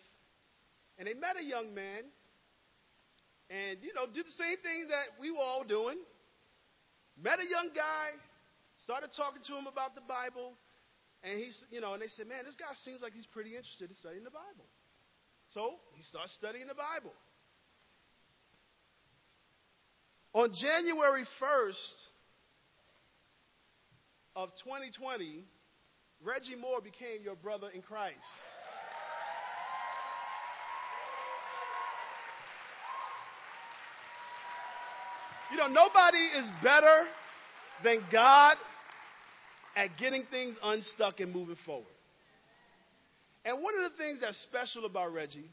and 0.98 1.06
they 1.06 1.14
met 1.14 1.36
a 1.40 1.44
young 1.44 1.74
man, 1.74 2.04
and 3.50 3.78
you 3.82 3.92
know, 3.94 4.06
did 4.06 4.26
the 4.26 4.38
same 4.38 4.56
thing 4.62 4.88
that 4.88 5.20
we 5.20 5.30
were 5.30 5.42
all 5.42 5.64
doing. 5.64 5.98
Met 7.16 7.38
a 7.38 7.46
young 7.48 7.70
guy, 7.74 8.10
started 8.82 9.10
talking 9.16 9.42
to 9.46 9.52
him 9.54 9.66
about 9.66 9.94
the 9.94 10.02
Bible, 10.02 10.52
and 11.22 11.38
he's, 11.38 11.64
you 11.70 11.80
know, 11.80 11.94
and 11.94 12.02
they 12.02 12.08
said, 12.08 12.26
man, 12.26 12.44
this 12.44 12.56
guy 12.56 12.74
seems 12.84 13.02
like 13.02 13.12
he's 13.12 13.26
pretty 13.26 13.50
interested 13.50 13.88
in 13.88 13.96
studying 13.96 14.24
the 14.24 14.34
Bible. 14.34 14.66
So 15.50 15.78
he 15.94 16.02
starts 16.02 16.34
studying 16.34 16.66
the 16.66 16.74
Bible. 16.74 17.14
On 20.34 20.50
January 20.50 21.24
1st 21.40 22.08
of 24.34 24.48
2020, 24.64 25.44
Reggie 26.24 26.56
Moore 26.56 26.80
became 26.80 27.22
your 27.22 27.36
brother 27.36 27.68
in 27.72 27.82
Christ. 27.82 28.18
You 35.54 35.60
know, 35.60 35.68
nobody 35.68 36.18
is 36.18 36.50
better 36.64 37.04
than 37.84 38.00
God 38.10 38.56
at 39.76 39.90
getting 40.00 40.24
things 40.28 40.56
unstuck 40.64 41.20
and 41.20 41.32
moving 41.32 41.54
forward. 41.64 41.86
And 43.44 43.62
one 43.62 43.74
of 43.76 43.88
the 43.88 43.96
things 43.96 44.18
that's 44.20 44.36
special 44.42 44.84
about 44.84 45.12
Reggie 45.12 45.48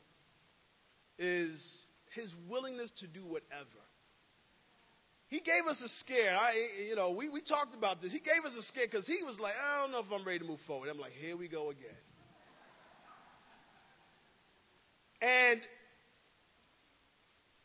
is 1.20 1.86
his 2.16 2.34
willingness 2.50 2.92
to 3.02 3.08
do 3.08 3.24
whatever. 3.24 3.78
He 5.28 5.40
gave 5.40 5.68
us 5.70 5.80
a 5.80 5.88
scare. 6.00 6.36
I, 6.36 6.54
you 6.90 6.96
know, 6.96 7.12
we, 7.12 7.30
we 7.30 7.40
talked 7.40 7.76
about 7.76 8.02
this. 8.02 8.12
He 8.12 8.20
gave 8.22 8.44
us 8.44 8.56
a 8.58 8.64
scare 8.64 8.88
because 8.90 9.06
he 9.06 9.20
was 9.24 9.38
like, 9.40 9.54
I 9.64 9.82
don't 9.84 9.92
know 9.92 10.00
if 10.00 10.12
I'm 10.12 10.26
ready 10.26 10.40
to 10.40 10.46
move 10.46 10.62
forward. 10.66 10.90
I'm 10.90 11.00
like, 11.00 11.12
here 11.12 11.38
we 11.38 11.48
go 11.48 11.70
again. 11.70 11.92
And 15.22 15.62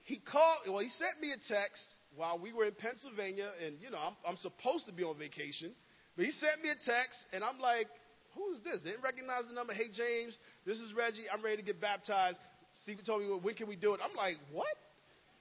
he 0.07 0.23
called, 0.23 0.71
well, 0.71 0.79
he 0.79 0.89
sent 0.89 1.19
me 1.19 1.35
a 1.35 1.41
text 1.51 1.83
while 2.15 2.39
we 2.39 2.55
were 2.55 2.63
in 2.63 2.79
Pennsylvania, 2.79 3.51
and, 3.59 3.75
you 3.83 3.91
know, 3.91 3.99
I'm, 3.99 4.15
I'm 4.23 4.39
supposed 4.39 4.87
to 4.87 4.95
be 4.95 5.03
on 5.03 5.19
vacation. 5.19 5.75
But 6.15 6.27
he 6.27 6.33
sent 6.39 6.63
me 6.63 6.71
a 6.71 6.79
text, 6.79 7.27
and 7.35 7.43
I'm 7.43 7.59
like, 7.59 7.91
who's 8.39 8.63
this? 8.63 8.87
Didn't 8.87 9.03
recognize 9.03 9.51
the 9.51 9.55
number. 9.59 9.75
Hey, 9.75 9.91
James, 9.91 10.39
this 10.63 10.79
is 10.79 10.95
Reggie. 10.95 11.27
I'm 11.27 11.43
ready 11.43 11.59
to 11.59 11.67
get 11.67 11.83
baptized. 11.83 12.39
Stephen 12.87 13.05
told 13.05 13.23
me, 13.23 13.27
well, 13.27 13.43
when 13.43 13.59
can 13.59 13.67
we 13.67 13.75
do 13.75 13.99
it? 13.99 14.01
I'm 14.01 14.15
like, 14.15 14.39
what? 14.55 14.71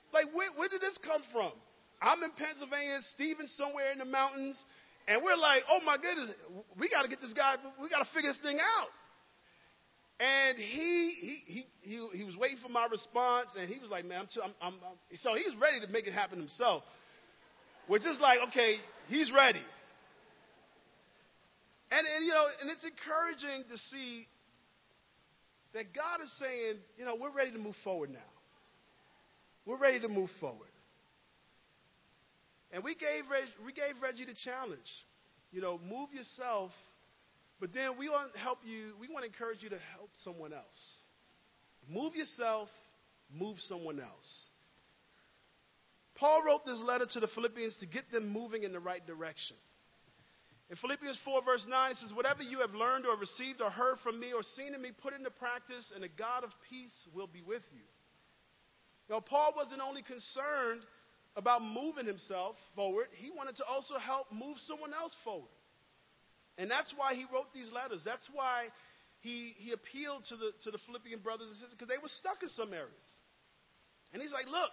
Like, 0.09 0.33
where, 0.33 0.49
where 0.57 0.67
did 0.67 0.81
this 0.81 0.97
come 1.05 1.21
from? 1.29 1.53
I'm 2.01 2.25
in 2.25 2.33
Pennsylvania, 2.33 3.05
Stephen's 3.13 3.53
somewhere 3.61 3.93
in 3.93 4.01
the 4.01 4.09
mountains, 4.09 4.57
and 5.07 5.21
we're 5.21 5.37
like, 5.37 5.61
oh 5.69 5.79
my 5.85 6.01
goodness, 6.01 6.33
we 6.73 6.89
got 6.89 7.03
to 7.03 7.07
get 7.07 7.21
this 7.21 7.33
guy, 7.37 7.55
we 7.77 7.87
got 7.87 8.01
to 8.01 8.09
figure 8.17 8.33
this 8.33 8.41
thing 8.41 8.57
out. 8.57 8.89
And 10.19 10.57
he, 10.57 11.11
he, 11.19 11.37
he, 11.45 11.65
he, 11.81 12.07
he 12.19 12.23
was 12.23 12.37
waiting 12.37 12.57
for 12.63 12.69
my 12.69 12.87
response, 12.89 13.49
and 13.59 13.69
he 13.69 13.79
was 13.79 13.89
like, 13.89 14.05
man, 14.05 14.21
I'm, 14.21 14.27
too, 14.33 14.41
I'm, 14.41 14.53
I'm, 14.61 14.73
I'm, 14.75 15.17
so 15.17 15.35
he 15.35 15.43
was 15.43 15.55
ready 15.59 15.85
to 15.85 15.91
make 15.91 16.07
it 16.07 16.13
happen 16.13 16.39
himself. 16.39 16.83
We're 17.89 17.99
just 17.99 18.21
like, 18.21 18.39
okay, 18.49 18.75
he's 19.07 19.31
ready. 19.35 19.61
And, 21.91 22.07
and, 22.07 22.25
you 22.25 22.31
know, 22.31 22.45
and 22.61 22.69
it's 22.71 22.85
encouraging 22.85 23.69
to 23.69 23.77
see 23.91 24.25
that 25.73 25.93
God 25.93 26.23
is 26.23 26.31
saying, 26.39 26.77
you 26.97 27.05
know, 27.05 27.15
we're 27.19 27.31
ready 27.35 27.51
to 27.51 27.59
move 27.59 27.75
forward 27.83 28.09
now. 28.09 28.31
We're 29.65 29.77
ready 29.77 29.99
to 29.99 30.07
move 30.07 30.29
forward. 30.39 30.69
And 32.71 32.83
we 32.83 32.95
gave, 32.95 33.23
we 33.65 33.73
gave 33.73 34.01
Reggie 34.01 34.25
the 34.25 34.35
challenge. 34.43 34.79
You 35.51 35.61
know, 35.61 35.79
move 35.87 36.09
yourself, 36.13 36.71
but 37.59 37.73
then 37.73 37.97
we 37.97 38.09
want 38.09 38.33
to 38.33 38.39
help 38.39 38.59
you, 38.65 38.93
we 38.99 39.07
want 39.07 39.23
to 39.23 39.27
encourage 39.27 39.63
you 39.63 39.69
to 39.69 39.79
help 39.95 40.09
someone 40.23 40.53
else. 40.53 40.97
Move 41.89 42.15
yourself, 42.15 42.67
move 43.33 43.57
someone 43.59 43.99
else. 43.99 44.49
Paul 46.15 46.43
wrote 46.45 46.65
this 46.65 46.81
letter 46.81 47.05
to 47.11 47.19
the 47.19 47.27
Philippians 47.27 47.75
to 47.79 47.85
get 47.85 48.09
them 48.11 48.29
moving 48.29 48.63
in 48.63 48.71
the 48.71 48.79
right 48.79 49.05
direction. 49.05 49.57
In 50.69 50.75
Philippians 50.77 51.19
4, 51.23 51.43
verse 51.43 51.65
9, 51.69 51.91
it 51.91 51.97
says, 51.97 52.13
Whatever 52.13 52.41
you 52.41 52.59
have 52.59 52.73
learned 52.73 53.05
or 53.05 53.15
received 53.17 53.61
or 53.61 53.69
heard 53.69 53.97
from 54.03 54.19
me 54.19 54.33
or 54.33 54.41
seen 54.55 54.73
in 54.73 54.81
me, 54.81 54.91
put 54.99 55.13
into 55.13 55.29
practice, 55.29 55.91
and 55.93 56.03
the 56.03 56.09
God 56.09 56.43
of 56.43 56.49
peace 56.69 56.93
will 57.13 57.27
be 57.27 57.43
with 57.45 57.61
you. 57.71 57.85
Now, 59.09 59.19
Paul 59.19 59.53
wasn't 59.55 59.81
only 59.81 60.01
concerned 60.01 60.81
about 61.35 61.61
moving 61.61 62.07
himself 62.07 62.55
forward, 62.75 63.07
he 63.17 63.29
wanted 63.29 63.57
to 63.57 63.65
also 63.65 63.99
help 63.99 64.31
move 64.31 64.57
someone 64.65 64.93
else 64.93 65.15
forward. 65.23 65.51
And 66.57 66.71
that's 66.71 66.93
why 66.95 67.15
he 67.15 67.25
wrote 67.31 67.51
these 67.53 67.71
letters. 67.71 68.03
That's 68.05 68.27
why 68.33 68.67
he, 69.19 69.53
he 69.57 69.71
appealed 69.71 70.23
to 70.29 70.35
the, 70.35 70.51
to 70.63 70.71
the 70.71 70.79
Philippian 70.85 71.19
brothers 71.19 71.47
and 71.47 71.57
sisters, 71.57 71.75
because 71.75 71.91
they 71.91 71.99
were 71.99 72.11
stuck 72.21 72.39
in 72.43 72.49
some 72.49 72.71
areas. 72.71 73.09
And 74.13 74.21
he's 74.21 74.31
like, 74.31 74.47
Look, 74.47 74.71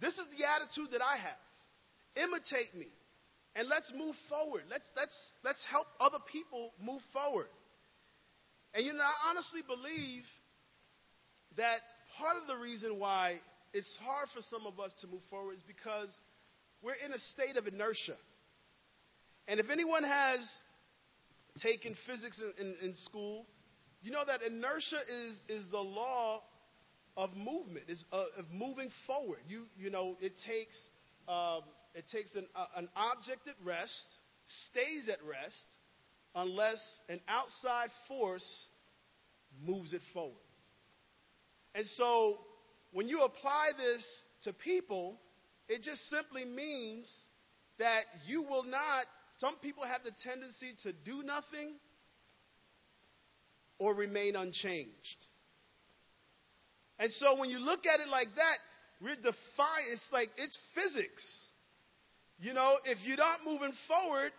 this 0.00 0.14
is 0.14 0.26
the 0.36 0.46
attitude 0.46 0.92
that 0.92 1.02
I 1.02 1.18
have. 1.18 1.44
Imitate 2.14 2.74
me 2.78 2.86
and 3.56 3.68
let's 3.68 3.92
move 3.96 4.14
forward. 4.28 4.62
Let's, 4.70 4.86
let's, 4.96 5.14
let's 5.44 5.64
help 5.70 5.86
other 6.00 6.18
people 6.30 6.72
move 6.82 7.00
forward. 7.12 7.46
And 8.74 8.84
you 8.84 8.92
know, 8.92 9.02
I 9.02 9.30
honestly 9.30 9.62
believe 9.66 10.22
that 11.56 11.78
part 12.18 12.36
of 12.40 12.48
the 12.48 12.56
reason 12.56 12.98
why 12.98 13.38
it's 13.72 13.98
hard 14.02 14.28
for 14.34 14.40
some 14.42 14.66
of 14.66 14.80
us 14.80 14.92
to 15.02 15.06
move 15.06 15.22
forward 15.30 15.54
is 15.54 15.62
because 15.66 16.10
we're 16.82 16.98
in 17.04 17.12
a 17.12 17.18
state 17.18 17.56
of 17.56 17.66
inertia. 17.66 18.18
And 19.46 19.60
if 19.60 19.70
anyone 19.70 20.02
has 20.02 20.40
taken 21.60 21.94
physics 22.06 22.40
in, 22.40 22.66
in, 22.66 22.76
in 22.82 22.94
school, 22.94 23.46
you 24.02 24.10
know 24.10 24.24
that 24.26 24.42
inertia 24.42 25.00
is, 25.08 25.40
is 25.48 25.70
the 25.70 25.78
law 25.78 26.42
of 27.16 27.30
movement, 27.36 27.84
is 27.88 28.04
uh, 28.12 28.24
of 28.38 28.44
moving 28.52 28.90
forward. 29.06 29.38
You, 29.48 29.64
you 29.78 29.90
know, 29.90 30.16
it 30.20 30.32
takes 30.46 30.76
um, 31.28 31.62
it 31.94 32.04
takes 32.12 32.34
an, 32.34 32.46
uh, 32.54 32.66
an 32.76 32.88
object 32.96 33.48
at 33.48 33.54
rest, 33.64 34.06
stays 34.70 35.08
at 35.08 35.18
rest, 35.24 35.66
unless 36.34 36.80
an 37.08 37.20
outside 37.28 37.88
force 38.08 38.68
moves 39.64 39.94
it 39.94 40.02
forward. 40.12 40.34
And 41.74 41.86
so 41.86 42.38
when 42.92 43.08
you 43.08 43.22
apply 43.22 43.70
this 43.76 44.04
to 44.42 44.52
people, 44.52 45.18
it 45.68 45.82
just 45.82 46.08
simply 46.10 46.44
means 46.44 47.10
that 47.78 48.02
you 48.26 48.42
will 48.42 48.64
not, 48.64 49.06
some 49.38 49.56
people 49.56 49.84
have 49.84 50.02
the 50.04 50.12
tendency 50.22 50.74
to 50.84 50.92
do 50.92 51.22
nothing 51.24 51.74
or 53.78 53.94
remain 53.94 54.36
unchanged. 54.36 55.18
And 56.98 57.10
so 57.12 57.38
when 57.38 57.50
you 57.50 57.58
look 57.58 57.80
at 57.86 58.00
it 58.00 58.08
like 58.08 58.28
that, 58.36 58.58
we're 59.00 59.16
defying, 59.16 59.86
it's 59.92 60.08
like, 60.12 60.30
it's 60.36 60.56
physics. 60.74 61.24
You 62.38 62.54
know, 62.54 62.76
if 62.84 62.98
you're 63.04 63.16
not 63.16 63.40
moving 63.44 63.72
forward, 63.88 64.30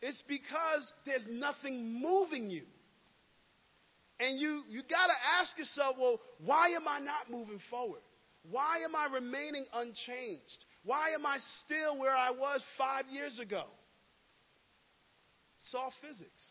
it's 0.00 0.22
because 0.28 0.92
there's 1.04 1.26
nothing 1.28 2.00
moving 2.00 2.50
you. 2.50 2.62
And 4.20 4.38
you, 4.38 4.62
you 4.68 4.82
got 4.82 5.06
to 5.06 5.40
ask 5.40 5.56
yourself, 5.58 5.96
well, 5.98 6.20
why 6.44 6.70
am 6.70 6.88
I 6.88 7.00
not 7.00 7.30
moving 7.30 7.60
forward? 7.70 8.00
Why 8.50 8.78
am 8.84 8.94
I 8.94 9.12
remaining 9.12 9.64
unchanged? 9.72 10.64
Why 10.84 11.10
am 11.10 11.26
I 11.26 11.38
still 11.64 11.98
where 11.98 12.14
I 12.14 12.30
was 12.30 12.62
five 12.76 13.04
years 13.10 13.38
ago? 13.38 13.64
It's 15.68 15.74
all 15.74 15.92
physics, 16.00 16.42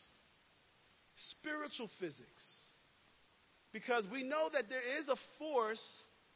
spiritual 1.15 1.89
physics. 1.99 2.43
Because 3.73 4.07
we 4.11 4.21
know 4.21 4.47
that 4.53 4.69
there 4.69 4.99
is 5.01 5.09
a 5.09 5.15
force 5.39 5.83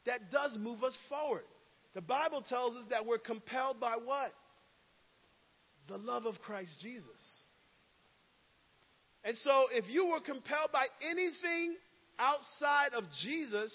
that 0.04 0.32
does 0.32 0.58
move 0.58 0.82
us 0.82 0.96
forward. 1.08 1.44
The 1.94 2.00
Bible 2.00 2.42
tells 2.42 2.74
us 2.74 2.86
that 2.90 3.06
we're 3.06 3.18
compelled 3.18 3.78
by 3.78 3.96
what? 4.04 4.32
the 5.88 5.98
love 5.98 6.26
of 6.26 6.38
Christ 6.40 6.78
Jesus. 6.80 7.06
And 9.24 9.36
so, 9.38 9.66
if 9.72 9.84
you 9.88 10.06
were 10.06 10.20
compelled 10.20 10.72
by 10.72 10.86
anything 11.08 11.76
outside 12.18 12.92
of 12.94 13.04
Jesus, 13.22 13.72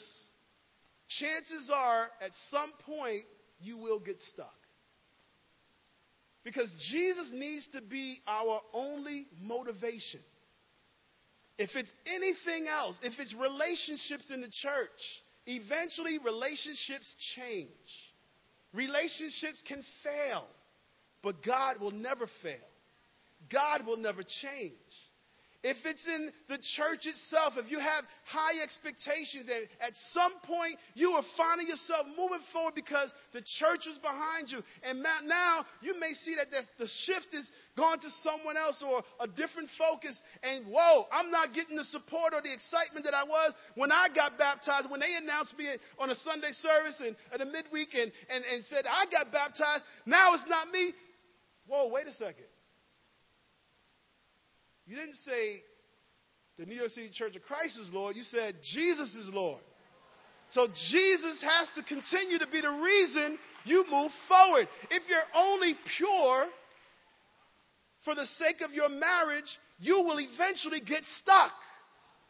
chances 1.19 1.71
are 1.73 2.07
at 2.21 2.31
some 2.49 2.71
point 2.85 3.23
you 3.61 3.77
will 3.77 3.99
get 3.99 4.19
stuck. 4.33 4.55
Because 6.47 6.73
Jesus 6.89 7.29
needs 7.33 7.67
to 7.73 7.81
be 7.81 8.21
our 8.25 8.61
only 8.73 9.27
motivation. 9.41 10.21
If 11.57 11.71
it's 11.75 11.93
anything 12.05 12.69
else, 12.69 12.97
if 13.03 13.19
it's 13.19 13.35
relationships 13.37 14.31
in 14.33 14.39
the 14.39 14.47
church, 14.61 14.87
eventually 15.45 16.19
relationships 16.19 17.13
change. 17.35 17.67
Relationships 18.73 19.61
can 19.67 19.83
fail. 20.05 20.47
But 21.21 21.43
God 21.45 21.81
will 21.81 21.91
never 21.91 22.27
fail, 22.41 22.69
God 23.51 23.85
will 23.85 23.97
never 23.97 24.21
change. 24.41 24.71
If 25.63 25.77
it's 25.85 26.05
in 26.05 26.29
the 26.47 26.61
church 26.77 27.09
itself, 27.09 27.57
if 27.57 27.71
you 27.71 27.79
have 27.79 28.05
high 28.29 28.61
expectations, 28.61 29.49
and 29.49 29.65
at 29.81 29.93
some 30.13 30.37
point 30.45 30.77
you 30.93 31.17
are 31.17 31.25
finding 31.35 31.67
yourself 31.67 32.05
moving 32.13 32.45
forward 32.53 32.75
because 32.77 33.09
the 33.33 33.41
church 33.57 33.89
is 33.89 33.97
behind 33.97 34.53
you, 34.53 34.61
and 34.85 35.01
now 35.01 35.65
you 35.81 35.99
may 35.99 36.13
see 36.13 36.37
that 36.37 36.53
the 36.53 36.87
shift 37.09 37.33
is 37.33 37.49
gone 37.75 37.97
to 37.97 38.09
someone 38.21 38.55
else 38.55 38.83
or 38.85 39.01
a 39.19 39.25
different 39.25 39.69
focus, 39.81 40.21
and 40.43 40.69
whoa, 40.69 41.05
I'm 41.11 41.31
not 41.31 41.53
getting 41.57 41.75
the 41.75 41.89
support 41.89 42.37
or 42.37 42.41
the 42.45 42.53
excitement 42.53 43.03
that 43.05 43.17
I 43.17 43.25
was 43.25 43.53
when 43.73 43.91
I 43.91 44.13
got 44.13 44.37
baptized, 44.37 44.91
when 44.91 45.01
they 45.01 45.17
announced 45.17 45.57
me 45.57 45.73
on 45.97 46.11
a 46.11 46.15
Sunday 46.21 46.53
service 46.53 47.01
and 47.01 47.15
at 47.33 47.41
a 47.41 47.49
midweek 47.49 47.97
and, 47.97 48.11
and, 48.29 48.45
and 48.45 48.63
said, 48.69 48.85
I 48.85 49.09
got 49.09 49.33
baptized. 49.33 49.83
Now 50.05 50.33
it's 50.35 50.45
not 50.47 50.69
me. 50.69 50.93
Whoa, 51.65 51.89
wait 51.89 52.05
a 52.05 52.13
second. 52.13 52.45
You 54.87 54.95
didn't 54.95 55.15
say 55.15 55.61
the 56.57 56.65
New 56.65 56.75
York 56.75 56.89
City 56.89 57.09
Church 57.11 57.35
of 57.35 57.43
Christ 57.43 57.77
is 57.79 57.91
Lord. 57.93 58.15
You 58.15 58.23
said 58.23 58.55
Jesus 58.73 59.13
is 59.15 59.29
Lord. 59.33 59.61
So 60.49 60.67
Jesus 60.91 61.43
has 61.43 61.67
to 61.75 61.83
continue 61.83 62.39
to 62.39 62.47
be 62.47 62.61
the 62.61 62.71
reason 62.71 63.37
you 63.65 63.83
move 63.91 64.11
forward. 64.29 64.67
If 64.89 65.03
you're 65.09 65.19
only 65.35 65.75
pure 65.97 66.45
for 68.05 68.15
the 68.15 68.25
sake 68.37 68.61
of 68.61 68.71
your 68.71 68.87
marriage, 68.87 69.49
you 69.79 69.95
will 69.95 70.19
eventually 70.19 70.79
get 70.79 71.03
stuck. 71.19 71.51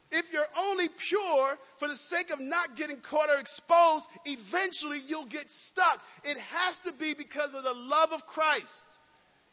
If 0.09 0.25
you're 0.31 0.49
only 0.57 0.87
pure 1.09 1.57
for 1.77 1.87
the 1.87 1.97
sake 2.09 2.31
of 2.31 2.39
not 2.39 2.75
getting 2.75 2.97
caught 3.07 3.29
or 3.29 3.37
exposed, 3.37 4.05
eventually 4.25 5.01
you'll 5.05 5.29
get 5.29 5.45
stuck. 5.69 5.99
It 6.23 6.37
has 6.39 6.79
to 6.85 6.97
be 6.97 7.13
because 7.13 7.53
of 7.53 7.63
the 7.63 7.73
love 7.73 8.09
of 8.11 8.21
Christ 8.25 8.65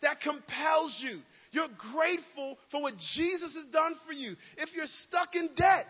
that 0.00 0.20
compels 0.20 0.96
you. 1.04 1.20
You're 1.54 1.70
grateful 1.94 2.58
for 2.74 2.82
what 2.82 2.98
Jesus 3.14 3.54
has 3.54 3.66
done 3.70 3.94
for 4.04 4.12
you. 4.12 4.34
If 4.58 4.74
you're 4.74 4.90
stuck 5.06 5.38
in 5.38 5.54
debt, 5.54 5.86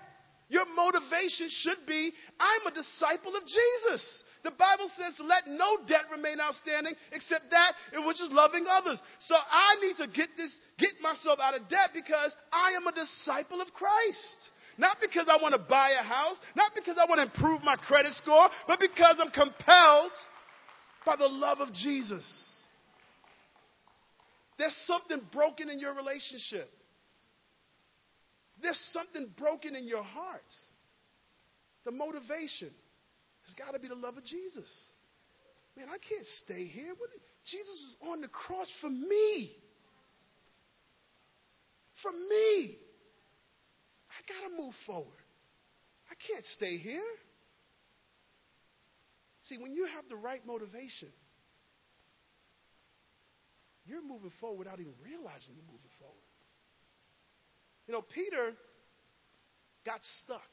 your 0.52 0.68
motivation 0.68 1.48
should 1.48 1.88
be 1.88 2.12
I'm 2.36 2.68
a 2.68 2.74
disciple 2.76 3.32
of 3.34 3.42
Jesus. 3.48 4.04
The 4.44 4.52
Bible 4.52 4.92
says, 5.00 5.16
let 5.24 5.48
no 5.48 5.80
debt 5.88 6.04
remain 6.12 6.36
outstanding 6.38 6.92
except 7.12 7.48
that 7.48 7.72
in 7.96 8.06
which 8.06 8.20
is 8.20 8.28
loving 8.28 8.66
others. 8.68 9.00
So 9.20 9.34
I 9.34 9.80
need 9.80 9.96
to 10.04 10.06
get 10.06 10.28
this, 10.36 10.52
get 10.76 10.92
myself 11.00 11.40
out 11.40 11.56
of 11.56 11.66
debt 11.72 11.96
because 11.96 12.36
I 12.52 12.76
am 12.76 12.86
a 12.86 12.92
disciple 12.92 13.62
of 13.62 13.72
Christ. 13.72 14.52
Not 14.76 14.98
because 15.00 15.32
I 15.32 15.40
want 15.40 15.54
to 15.54 15.64
buy 15.64 15.96
a 15.98 16.04
house, 16.04 16.36
not 16.54 16.72
because 16.74 16.98
I 17.00 17.08
want 17.08 17.24
to 17.24 17.32
improve 17.32 17.64
my 17.64 17.76
credit 17.76 18.12
score, 18.20 18.50
but 18.68 18.80
because 18.80 19.16
I'm 19.16 19.30
compelled 19.30 20.12
by 21.06 21.16
the 21.16 21.28
love 21.28 21.60
of 21.60 21.72
Jesus. 21.72 22.53
There's 24.58 24.76
something 24.86 25.20
broken 25.32 25.68
in 25.68 25.78
your 25.78 25.94
relationship. 25.94 26.70
There's 28.62 28.78
something 28.92 29.32
broken 29.36 29.74
in 29.74 29.86
your 29.86 30.02
heart. 30.02 30.40
The 31.84 31.90
motivation 31.90 32.70
has 33.44 33.54
got 33.54 33.72
to 33.72 33.80
be 33.80 33.88
the 33.88 33.94
love 33.94 34.16
of 34.16 34.24
Jesus. 34.24 34.92
Man, 35.76 35.88
I 35.88 35.98
can't 35.98 36.26
stay 36.44 36.64
here. 36.66 36.94
Jesus 37.50 37.96
was 38.00 38.12
on 38.12 38.20
the 38.20 38.28
cross 38.28 38.70
for 38.80 38.90
me. 38.90 39.50
For 42.02 42.12
me. 42.12 42.78
I 44.08 44.22
got 44.28 44.48
to 44.48 44.62
move 44.62 44.74
forward. 44.86 45.18
I 46.10 46.14
can't 46.32 46.46
stay 46.46 46.76
here. 46.76 47.02
See, 49.42 49.58
when 49.58 49.74
you 49.74 49.86
have 49.94 50.04
the 50.08 50.16
right 50.16 50.40
motivation, 50.46 51.08
you're 53.86 54.02
moving 54.02 54.32
forward 54.40 54.58
without 54.58 54.80
even 54.80 54.94
realizing 55.02 55.54
you're 55.54 55.64
moving 55.64 55.94
forward. 55.98 56.28
You 57.86 57.92
know, 57.92 58.02
Peter 58.02 58.52
got 59.84 60.00
stuck. 60.24 60.50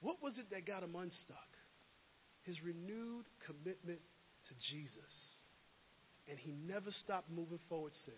What 0.00 0.22
was 0.22 0.38
it 0.38 0.46
that 0.50 0.66
got 0.66 0.82
him 0.82 0.94
unstuck? 0.94 1.36
His 2.42 2.62
renewed 2.62 3.24
commitment 3.46 4.00
to 4.48 4.54
Jesus. 4.70 5.14
And 6.28 6.38
he 6.38 6.52
never 6.52 6.90
stopped 6.90 7.30
moving 7.30 7.58
forward 7.68 7.92
since. 8.04 8.16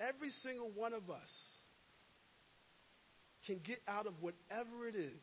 Every 0.00 0.30
single 0.30 0.70
one 0.74 0.94
of 0.94 1.10
us 1.10 1.30
can 3.46 3.60
get 3.64 3.80
out 3.86 4.06
of 4.06 4.14
whatever 4.20 4.88
it 4.88 4.94
is 4.94 5.20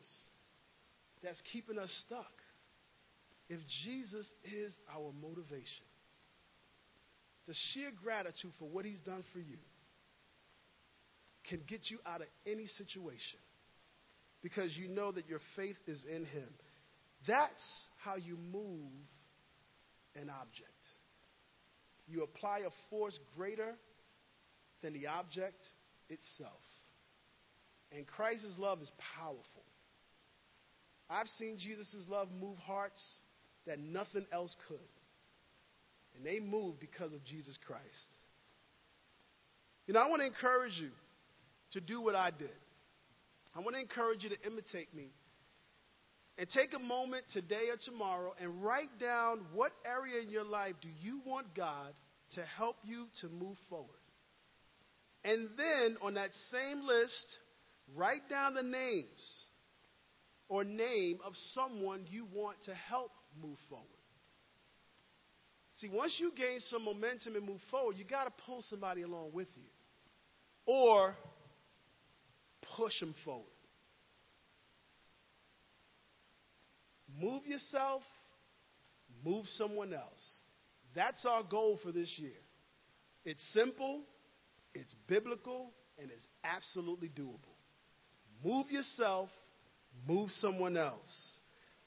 that's 1.22 1.40
keeping 1.52 1.78
us 1.78 1.90
stuck 2.06 2.32
if 3.48 3.60
Jesus 3.84 4.30
is 4.44 4.76
our 4.94 5.12
motivation. 5.20 5.86
The 7.46 7.54
sheer 7.72 7.90
gratitude 8.02 8.52
for 8.58 8.68
what 8.68 8.84
he's 8.84 9.00
done 9.00 9.22
for 9.32 9.38
you 9.38 9.58
can 11.48 11.60
get 11.68 11.90
you 11.90 11.98
out 12.04 12.20
of 12.20 12.26
any 12.46 12.66
situation 12.66 13.38
because 14.42 14.76
you 14.76 14.88
know 14.88 15.12
that 15.12 15.28
your 15.28 15.38
faith 15.54 15.76
is 15.86 16.04
in 16.08 16.24
him. 16.24 16.48
That's 17.26 17.88
how 18.04 18.16
you 18.16 18.36
move 18.36 18.90
an 20.14 20.30
object. 20.30 20.70
You 22.08 22.22
apply 22.22 22.60
a 22.60 22.70
force 22.90 23.18
greater 23.36 23.74
than 24.82 24.92
the 24.92 25.06
object 25.06 25.64
itself. 26.08 26.60
And 27.92 28.06
Christ's 28.06 28.58
love 28.58 28.80
is 28.80 28.90
powerful. 29.18 29.64
I've 31.08 31.28
seen 31.38 31.56
Jesus' 31.58 32.06
love 32.08 32.28
move 32.40 32.56
hearts 32.58 33.02
that 33.66 33.78
nothing 33.78 34.26
else 34.32 34.54
could. 34.68 34.78
And 36.16 36.24
they 36.24 36.40
move 36.40 36.80
because 36.80 37.12
of 37.12 37.24
Jesus 37.24 37.58
Christ. 37.66 38.14
You 39.86 39.94
know, 39.94 40.00
I 40.00 40.08
want 40.08 40.22
to 40.22 40.26
encourage 40.26 40.78
you 40.80 40.90
to 41.72 41.80
do 41.80 42.00
what 42.00 42.14
I 42.14 42.30
did. 42.30 42.48
I 43.54 43.60
want 43.60 43.76
to 43.76 43.80
encourage 43.80 44.22
you 44.24 44.30
to 44.30 44.46
imitate 44.46 44.94
me. 44.94 45.10
And 46.38 46.48
take 46.50 46.74
a 46.74 46.78
moment 46.78 47.24
today 47.32 47.68
or 47.70 47.78
tomorrow 47.82 48.34
and 48.40 48.62
write 48.62 48.98
down 49.00 49.40
what 49.54 49.72
area 49.86 50.20
in 50.22 50.28
your 50.28 50.44
life 50.44 50.74
do 50.82 50.88
you 51.00 51.20
want 51.24 51.54
God 51.54 51.94
to 52.32 52.42
help 52.42 52.76
you 52.84 53.06
to 53.22 53.28
move 53.28 53.56
forward. 53.70 53.88
And 55.24 55.48
then 55.56 55.96
on 56.02 56.14
that 56.14 56.30
same 56.52 56.86
list, 56.86 57.38
write 57.94 58.28
down 58.28 58.54
the 58.54 58.62
names 58.62 59.44
or 60.48 60.62
name 60.62 61.18
of 61.24 61.32
someone 61.54 62.04
you 62.10 62.26
want 62.34 62.58
to 62.66 62.74
help 62.74 63.12
move 63.40 63.56
forward. 63.70 63.86
See, 65.76 65.88
once 65.88 66.16
you 66.18 66.32
gain 66.34 66.58
some 66.60 66.84
momentum 66.84 67.36
and 67.36 67.46
move 67.46 67.60
forward, 67.70 67.96
you 67.98 68.04
got 68.04 68.24
to 68.24 68.32
pull 68.46 68.62
somebody 68.62 69.02
along 69.02 69.30
with 69.32 69.48
you 69.54 69.68
or 70.64 71.14
push 72.76 72.98
them 73.00 73.14
forward. 73.24 73.44
Move 77.20 77.46
yourself, 77.46 78.02
move 79.24 79.44
someone 79.54 79.92
else. 79.92 80.40
That's 80.94 81.24
our 81.26 81.42
goal 81.42 81.78
for 81.82 81.92
this 81.92 82.12
year. 82.18 82.32
It's 83.24 83.42
simple, 83.52 84.00
it's 84.74 84.94
biblical, 85.06 85.72
and 85.98 86.10
it's 86.10 86.26
absolutely 86.42 87.08
doable. 87.08 87.38
Move 88.42 88.70
yourself, 88.70 89.28
move 90.06 90.30
someone 90.30 90.76
else. 90.76 91.38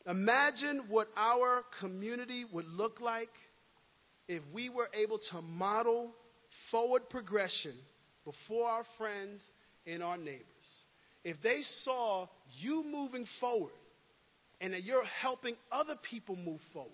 Imagine 0.05 0.85
what 0.89 1.07
our 1.15 1.63
community 1.79 2.45
would 2.51 2.65
look 2.65 3.01
like 3.01 3.29
if 4.29 4.43
we 4.53 4.69
were 4.69 4.87
able 4.93 5.19
to 5.31 5.41
model 5.41 6.11
forward 6.71 7.09
progression 7.09 7.73
before 8.23 8.69
our 8.69 8.83
friends 8.97 9.43
and 9.87 10.03
our 10.03 10.17
neighbors. 10.17 10.45
If 11.23 11.37
they 11.41 11.61
saw 11.83 12.27
you 12.59 12.85
moving 12.89 13.25
forward 13.41 13.73
and 14.61 14.73
that 14.73 14.83
you're 14.83 15.03
helping 15.03 15.55
other 15.71 15.95
people 16.09 16.35
move 16.35 16.59
forward, 16.71 16.91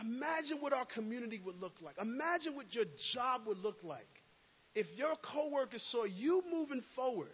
imagine 0.00 0.58
what 0.60 0.72
our 0.72 0.86
community 0.86 1.40
would 1.44 1.60
look 1.60 1.74
like. 1.82 1.96
Imagine 2.00 2.54
what 2.54 2.72
your 2.72 2.84
job 3.12 3.42
would 3.48 3.58
look 3.58 3.82
like 3.82 4.06
if 4.76 4.86
your 4.96 5.14
coworkers 5.34 5.86
saw 5.90 6.04
you 6.04 6.42
moving 6.50 6.82
forward 6.94 7.28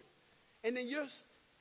and 0.65 0.75
then 0.75 0.89
you're 0.89 1.07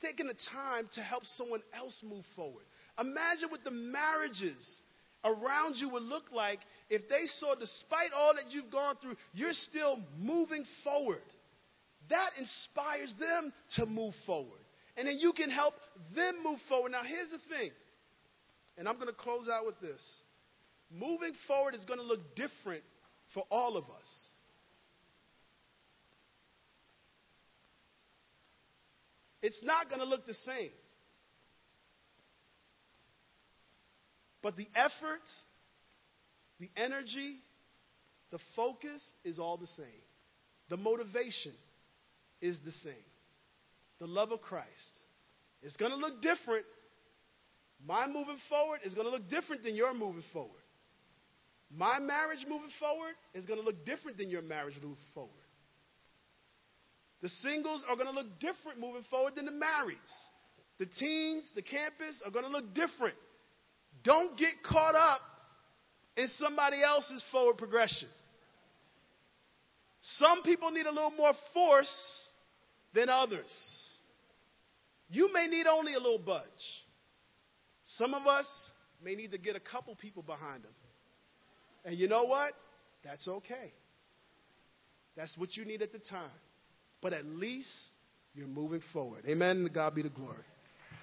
taking 0.00 0.26
the 0.26 0.34
time 0.50 0.88
to 0.94 1.02
help 1.02 1.22
someone 1.36 1.60
else 1.76 2.02
move 2.02 2.24
forward. 2.34 2.64
Imagine 2.98 3.50
what 3.50 3.62
the 3.62 3.70
marriages 3.70 4.80
around 5.24 5.76
you 5.76 5.88
would 5.90 6.02
look 6.02 6.24
like 6.32 6.60
if 6.90 7.08
they 7.08 7.26
saw, 7.38 7.54
despite 7.54 8.10
all 8.14 8.34
that 8.34 8.50
you've 8.50 8.70
gone 8.70 8.96
through, 9.00 9.16
you're 9.32 9.52
still 9.52 9.98
moving 10.18 10.64
forward. 10.82 11.22
That 12.10 12.30
inspires 12.38 13.14
them 13.18 13.52
to 13.76 13.86
move 13.86 14.14
forward. 14.26 14.60
And 14.96 15.08
then 15.08 15.18
you 15.18 15.32
can 15.32 15.50
help 15.50 15.74
them 16.14 16.36
move 16.44 16.58
forward. 16.68 16.92
Now, 16.92 17.02
here's 17.02 17.30
the 17.30 17.38
thing, 17.48 17.70
and 18.76 18.88
I'm 18.88 18.96
going 18.96 19.08
to 19.08 19.14
close 19.14 19.48
out 19.48 19.66
with 19.66 19.80
this 19.80 20.00
moving 20.90 21.32
forward 21.46 21.74
is 21.74 21.84
going 21.84 21.98
to 21.98 22.04
look 22.04 22.36
different 22.36 22.82
for 23.32 23.42
all 23.50 23.76
of 23.76 23.84
us. 23.84 24.28
It's 29.42 29.60
not 29.62 29.88
going 29.88 30.00
to 30.00 30.06
look 30.06 30.24
the 30.26 30.34
same. 30.46 30.70
But 34.44 34.58
the 34.58 34.68
effort, 34.74 35.24
the 36.60 36.68
energy, 36.76 37.36
the 38.30 38.38
focus 38.54 39.02
is 39.24 39.38
all 39.38 39.56
the 39.56 39.66
same. 39.66 39.86
The 40.68 40.76
motivation 40.76 41.54
is 42.42 42.58
the 42.62 42.70
same. 42.70 43.08
The 44.00 44.06
love 44.06 44.32
of 44.32 44.42
Christ. 44.42 44.68
It's 45.62 45.78
going 45.78 45.92
to 45.92 45.96
look 45.96 46.20
different. 46.20 46.66
My 47.86 48.06
moving 48.06 48.36
forward 48.50 48.80
is 48.84 48.92
going 48.92 49.06
to 49.06 49.10
look 49.10 49.30
different 49.30 49.64
than 49.64 49.74
your 49.74 49.94
moving 49.94 50.22
forward. 50.34 50.50
My 51.74 51.98
marriage 51.98 52.44
moving 52.46 52.70
forward 52.78 53.14
is 53.32 53.46
going 53.46 53.58
to 53.58 53.64
look 53.64 53.86
different 53.86 54.18
than 54.18 54.28
your 54.28 54.42
marriage 54.42 54.74
moving 54.74 54.98
forward. 55.14 55.32
The 57.22 57.30
singles 57.30 57.82
are 57.88 57.96
going 57.96 58.08
to 58.08 58.12
look 58.12 58.38
different 58.40 58.78
moving 58.78 59.04
forward 59.08 59.36
than 59.36 59.46
the 59.46 59.52
marrieds. 59.52 60.12
The 60.78 60.84
teens, 60.84 61.48
the 61.54 61.62
campus 61.62 62.20
are 62.26 62.30
going 62.30 62.44
to 62.44 62.50
look 62.50 62.74
different. 62.74 63.16
Don't 64.04 64.36
get 64.36 64.52
caught 64.62 64.94
up 64.94 65.20
in 66.16 66.28
somebody 66.38 66.82
else's 66.82 67.24
forward 67.32 67.58
progression. 67.58 68.08
Some 70.00 70.42
people 70.42 70.70
need 70.70 70.86
a 70.86 70.92
little 70.92 71.12
more 71.12 71.32
force 71.52 72.28
than 72.94 73.08
others. 73.08 73.50
You 75.08 75.32
may 75.32 75.46
need 75.46 75.66
only 75.66 75.94
a 75.94 75.98
little 75.98 76.18
budge. 76.18 76.44
Some 77.96 78.14
of 78.14 78.26
us 78.26 78.46
may 79.02 79.14
need 79.14 79.32
to 79.32 79.38
get 79.38 79.56
a 79.56 79.60
couple 79.60 79.94
people 79.96 80.22
behind 80.22 80.62
them. 80.62 80.72
And 81.84 81.98
you 81.98 82.08
know 82.08 82.24
what? 82.24 82.52
That's 83.02 83.26
okay. 83.26 83.72
That's 85.16 85.36
what 85.38 85.56
you 85.56 85.64
need 85.64 85.82
at 85.82 85.92
the 85.92 85.98
time 85.98 86.30
but 87.04 87.12
at 87.12 87.26
least 87.26 87.68
you're 88.34 88.48
moving 88.48 88.80
forward. 88.94 89.24
Amen. 89.28 89.68
God 89.72 89.94
be 89.94 90.00
the 90.00 90.08
glory. 90.08 90.38